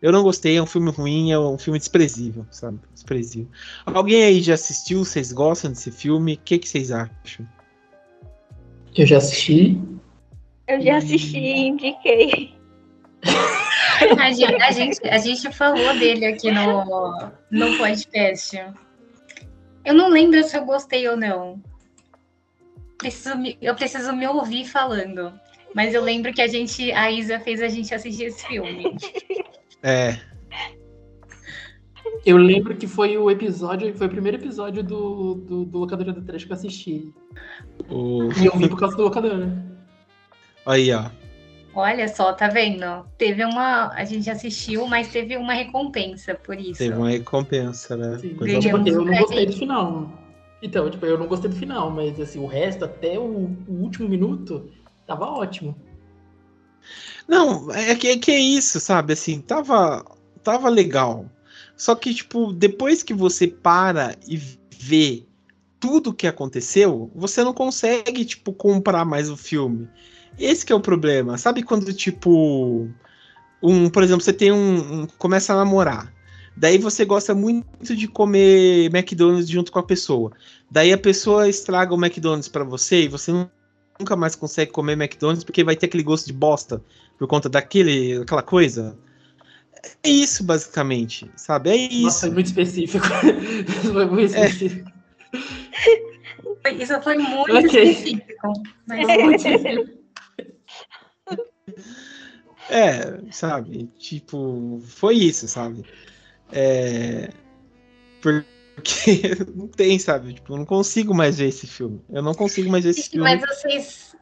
[0.00, 2.80] Eu não gostei, é um filme ruim, é um filme desprezível, sabe?
[2.94, 3.50] Desprezível.
[3.84, 5.04] Alguém aí já assistiu?
[5.04, 6.32] Vocês gostam desse filme?
[6.34, 7.46] O que, que vocês acham?
[8.96, 9.78] Eu já assisti.
[10.66, 12.51] Eu já assisti e indiquei.
[14.18, 18.56] A gente, a, gente, a gente falou dele aqui no, no podcast.
[19.84, 21.62] Eu não lembro se eu gostei ou não.
[22.98, 25.32] Preciso me, eu preciso me ouvir falando.
[25.74, 28.96] Mas eu lembro que a gente, a Isa fez a gente assistir esse filme.
[29.82, 30.16] É.
[32.24, 36.22] Eu lembro que foi o episódio, foi o primeiro episódio do, do, do Locadora do
[36.22, 37.12] Trash que eu assisti.
[37.88, 38.28] O...
[38.40, 39.50] E eu vim por causa do Locadora.
[40.64, 41.10] Aí, ó.
[41.74, 43.06] Olha só, tá vendo?
[43.16, 43.88] Teve uma.
[43.94, 46.78] A gente assistiu, mas teve uma recompensa por isso.
[46.78, 48.18] Teve uma recompensa, né?
[48.18, 50.12] Sim, eu não gostei do final.
[50.62, 53.24] Então, tipo, eu não gostei do final, mas assim, o resto, até o,
[53.66, 54.70] o último minuto,
[55.06, 55.76] tava ótimo.
[57.26, 59.14] Não, é que, é que é isso, sabe?
[59.14, 60.04] Assim, tava,
[60.42, 61.26] tava legal.
[61.76, 64.36] Só que, tipo, depois que você para e
[64.78, 65.26] vê
[65.80, 69.88] tudo que aconteceu, você não consegue, tipo, comprar mais o filme.
[70.38, 71.38] Esse que é o problema.
[71.38, 72.88] Sabe quando, tipo,
[73.62, 76.12] um, por exemplo, você tem um, um começa a namorar.
[76.56, 80.32] Daí você gosta muito de comer McDonald's junto com a pessoa.
[80.70, 83.32] Daí a pessoa estraga o McDonald's para você e você
[83.98, 86.82] nunca mais consegue comer McDonald's porque vai ter aquele gosto de bosta
[87.18, 88.98] por conta daquele, aquela coisa.
[90.04, 91.70] É isso, basicamente, sabe?
[91.70, 92.02] É isso.
[92.02, 93.06] Nossa, foi muito específico.
[93.92, 94.46] foi muito é.
[94.46, 94.90] específico.
[96.64, 96.72] É.
[96.74, 97.90] Isso foi muito okay.
[97.90, 98.52] específico.
[98.86, 100.01] Mas muito específico.
[102.70, 103.90] É, sabe?
[103.98, 105.84] Tipo, foi isso, sabe?
[106.50, 107.30] É...
[108.20, 110.34] Porque não tem, sabe?
[110.34, 112.00] Tipo, eu não consigo mais ver esse filme.
[112.10, 113.24] Eu não consigo mais ver esse filme.
[113.24, 114.16] Mas vocês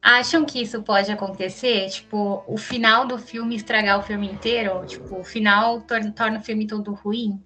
[0.00, 1.88] acham que isso pode acontecer?
[1.90, 4.84] Tipo, o final do filme estragar o filme inteiro?
[4.86, 7.42] Tipo, o final torna, torna o filme todo ruim?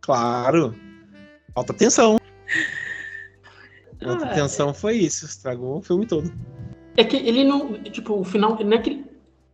[0.00, 0.74] Claro.
[1.54, 2.18] Alta tensão.
[4.04, 6.32] Alta ah, tensão foi isso, estragou o filme todo.
[6.96, 7.74] É que ele não.
[7.84, 8.58] Tipo, o final.
[8.62, 9.04] Não é que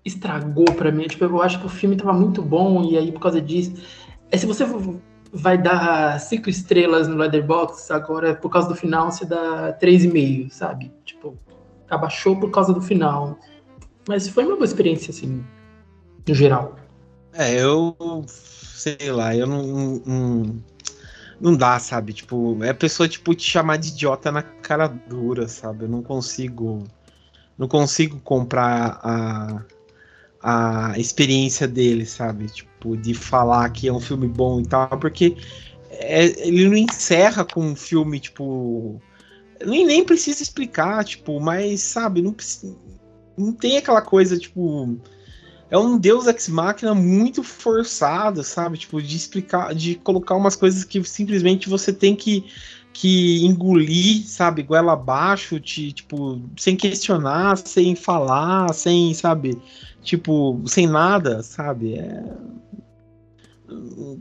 [0.04, 1.06] estragou para mim.
[1.06, 3.74] Tipo, eu acho que o filme tava muito bom e aí por causa disso.
[4.30, 4.64] É, se você
[5.32, 10.08] vai dar cinco estrelas no Leatherbox, agora por causa do final você dá três e
[10.08, 10.90] meio, sabe?
[11.04, 11.36] Tipo,
[11.88, 13.38] abaixou por causa do final.
[14.08, 15.44] Mas foi uma boa experiência, assim,
[16.26, 16.76] no geral.
[17.34, 17.94] É, eu
[18.26, 20.62] sei lá, eu não, não,
[21.40, 22.12] não dá, sabe?
[22.12, 25.84] Tipo, é a pessoa tipo te chamar de idiota na cara dura, sabe?
[25.84, 26.84] Eu não consigo
[27.58, 29.62] não consigo comprar a
[30.40, 32.46] a experiência dele, sabe?
[32.46, 35.36] Tipo, de falar que é um filme bom e tal, porque
[35.90, 39.00] é, ele não encerra com um filme, tipo.
[39.64, 42.34] Nem, nem precisa explicar, tipo, mas, sabe, não,
[43.36, 44.98] não tem aquela coisa, tipo.
[45.70, 48.78] É um Deus Ex Machina muito forçado, sabe?
[48.78, 52.46] Tipo, de explicar, de colocar umas coisas que simplesmente você tem que,
[52.92, 54.62] que engolir, sabe?
[54.62, 59.60] Goela abaixo, tipo, sem questionar, sem falar, sem, sabe?
[60.08, 61.98] tipo, sem nada, sabe?
[61.98, 62.24] É...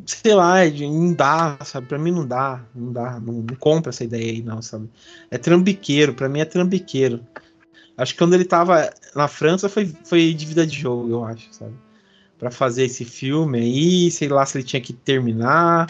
[0.05, 1.87] Sei lá, é não dá, sabe?
[1.87, 4.89] Pra mim não dá, não dá, não, não compra essa ideia aí, não, sabe?
[5.31, 7.25] É trambiqueiro, pra mim é trambiqueiro.
[7.97, 11.47] Acho que quando ele tava na França foi, foi de vida de jogo, eu acho,
[11.51, 11.73] sabe?
[12.37, 15.87] Pra fazer esse filme aí, sei lá se ele tinha que terminar,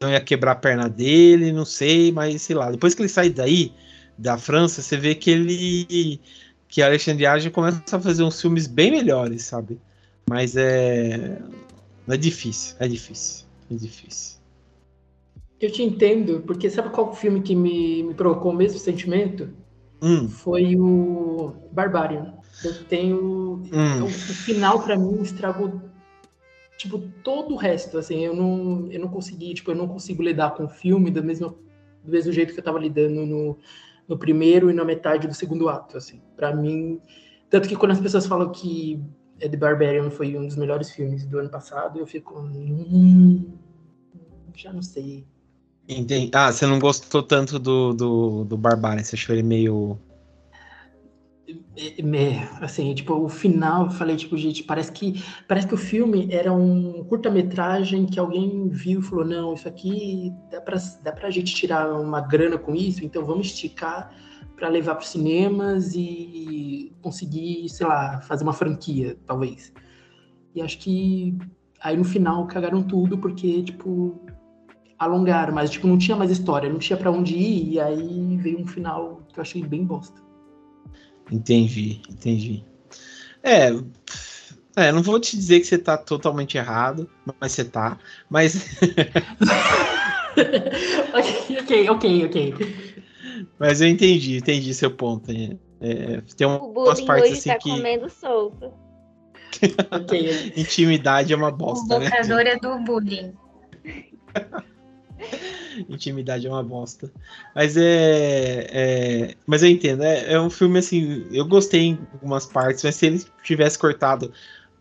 [0.00, 2.70] não ia quebrar a perna dele, não sei, mas sei lá.
[2.70, 3.72] Depois que ele sai daí,
[4.16, 6.20] da França, você vê que ele
[6.68, 9.78] que a Alexandre Age começa a fazer uns filmes bem melhores, sabe?
[10.28, 11.40] Mas é.
[12.08, 14.38] É difícil, é difícil, é difícil.
[15.60, 19.48] Eu te entendo, porque sabe qual filme que me, me provocou o mesmo sentimento?
[20.02, 20.28] Hum.
[20.28, 22.34] Foi o Barbarian.
[22.62, 23.62] Eu tenho.
[23.72, 24.02] Hum.
[24.02, 25.80] O, o final, para mim, estragou
[26.84, 30.54] tipo, todo o resto, assim, eu não, eu não consegui, tipo, eu não consigo lidar
[30.54, 31.58] com o filme do mesmo,
[32.04, 33.58] do mesmo jeito que eu tava lidando no,
[34.06, 36.20] no primeiro e na metade do segundo ato, assim.
[36.36, 37.00] Para mim,
[37.48, 39.02] tanto que quando as pessoas falam que
[39.38, 43.50] The Barbarian foi um dos melhores filmes do ano passado, eu fico, hum,
[44.54, 45.26] já não sei.
[45.88, 46.30] Entendi.
[46.34, 49.98] Ah, você não gostou tanto do, do, do Barbarian, você achou ele meio
[51.76, 55.78] é, é, assim, tipo, o final, eu falei, tipo, gente, parece que parece que o
[55.78, 61.12] filme era um curta-metragem que alguém viu e falou, não, isso aqui dá pra, dá
[61.12, 64.10] pra gente tirar uma grana com isso, então vamos esticar
[64.54, 69.72] para levar para os cinemas e conseguir, sei lá, fazer uma franquia, talvez.
[70.54, 71.36] E acho que
[71.80, 74.24] aí no final cagaram tudo porque, tipo,
[74.96, 78.60] alongaram, mas, tipo, não tinha mais história, não tinha para onde ir, e aí veio
[78.60, 80.22] um final que eu achei bem bosta.
[81.30, 82.64] Entendi, entendi.
[83.42, 83.70] É,
[84.76, 87.08] é, não vou te dizer que você tá totalmente errado,
[87.40, 87.98] mas você tá.
[88.28, 88.78] Mas.
[91.60, 92.54] ok, ok, ok.
[93.58, 95.30] Mas eu entendi, entendi seu ponto.
[95.30, 97.70] É, é tem um, umas partes assim tá que.
[97.70, 98.72] comendo solto.
[99.90, 100.52] okay.
[100.56, 101.96] Intimidade é uma bosta.
[101.96, 102.10] O né?
[102.12, 103.32] é do bullying.
[105.88, 107.10] Intimidade é uma bosta.
[107.54, 108.66] Mas é.
[108.70, 110.02] é mas eu entendo.
[110.02, 111.26] É, é, um filme assim.
[111.30, 114.32] Eu gostei em algumas partes, mas se ele tivesse cortado,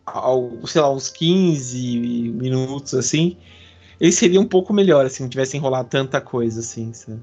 [0.05, 3.37] ao, sei lá, uns 15 minutos assim,
[3.99, 6.93] ele seria um pouco melhor, assim, não tivesse enrolado tanta coisa assim.
[6.93, 7.21] Sabe?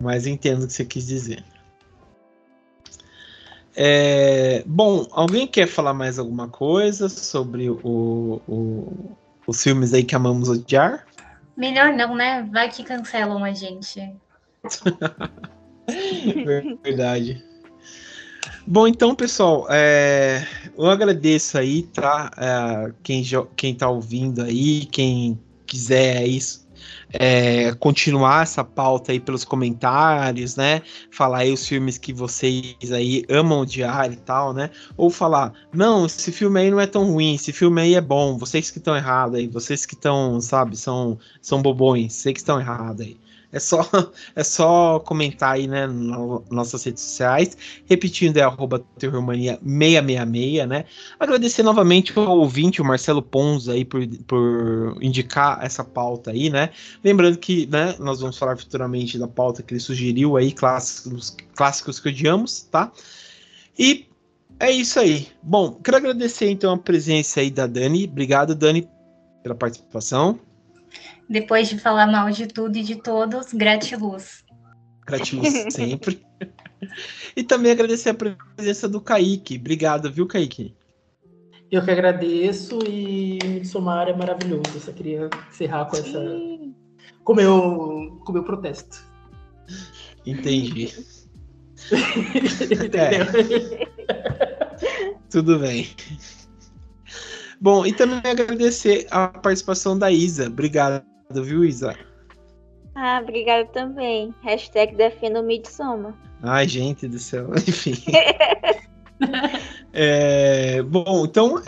[0.00, 1.44] Mas entendo o que você quis dizer.
[3.76, 9.16] É, bom, alguém quer falar mais alguma coisa sobre o, o,
[9.46, 11.04] os filmes aí que amamos odiar?
[11.56, 12.48] Melhor não, né?
[12.52, 14.12] Vai que cancelam a gente.
[16.82, 17.44] Verdade.
[18.66, 20.46] Bom, então, pessoal, é,
[20.76, 22.30] eu agradeço aí, tá?
[22.36, 23.22] É, quem,
[23.56, 26.63] quem tá ouvindo aí, quem quiser isso,
[27.12, 30.82] é, continuar essa pauta aí pelos comentários, né?
[31.10, 34.70] Falar aí os filmes que vocês aí amam odiar e tal, né?
[34.96, 38.36] Ou falar, não, esse filme aí não é tão ruim, esse filme aí é bom,
[38.38, 42.60] vocês que estão errados aí, vocês que estão, sabe, são, são bobões, vocês que estão
[42.60, 43.23] errados aí.
[43.54, 43.88] É só,
[44.34, 47.56] é só comentar aí, né, nas nossas redes sociais.
[47.86, 50.84] Repetindo, é arroba terrormania666, né?
[51.20, 56.70] Agradecer novamente ao ouvinte, o Marcelo Pons, aí, por, por indicar essa pauta aí, né?
[57.04, 62.00] Lembrando que, né, nós vamos falar futuramente da pauta que ele sugeriu aí, clássicos, clássicos
[62.00, 62.90] que odiamos, tá?
[63.78, 64.06] E
[64.58, 65.28] é isso aí.
[65.40, 68.04] Bom, quero agradecer então a presença aí da Dani.
[68.04, 68.88] Obrigado, Dani,
[69.44, 70.40] pela participação.
[71.28, 74.44] Depois de falar mal de tudo e de todos, gratiluz.
[75.06, 76.24] Gratiluz sempre.
[77.36, 79.56] e também agradecer a presença do Kaique.
[79.56, 80.74] Obrigado, viu, Kaique?
[81.70, 84.62] Eu que agradeço e Midsommar é maravilhoso.
[84.74, 86.20] Eu só queria encerrar com essa.
[87.24, 89.04] com meu, com meu protesto.
[90.26, 90.84] Entendi.
[90.84, 91.14] Entendeu?
[92.94, 93.18] É.
[95.28, 95.88] Tudo bem.
[97.60, 100.46] Bom, e também agradecer a participação da Isa.
[100.46, 101.96] Obrigado viu, Isa?
[102.94, 104.32] Ah, obrigada também.
[104.42, 106.14] Hashtag defenda o Midsommar.
[106.42, 107.50] Ai, gente do céu.
[107.66, 107.96] Enfim.
[109.92, 111.60] é, bom, então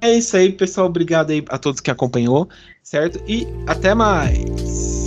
[0.00, 0.88] é isso aí, pessoal.
[0.88, 2.48] Obrigado aí a todos que acompanhou,
[2.82, 3.22] certo?
[3.28, 5.01] E até mais.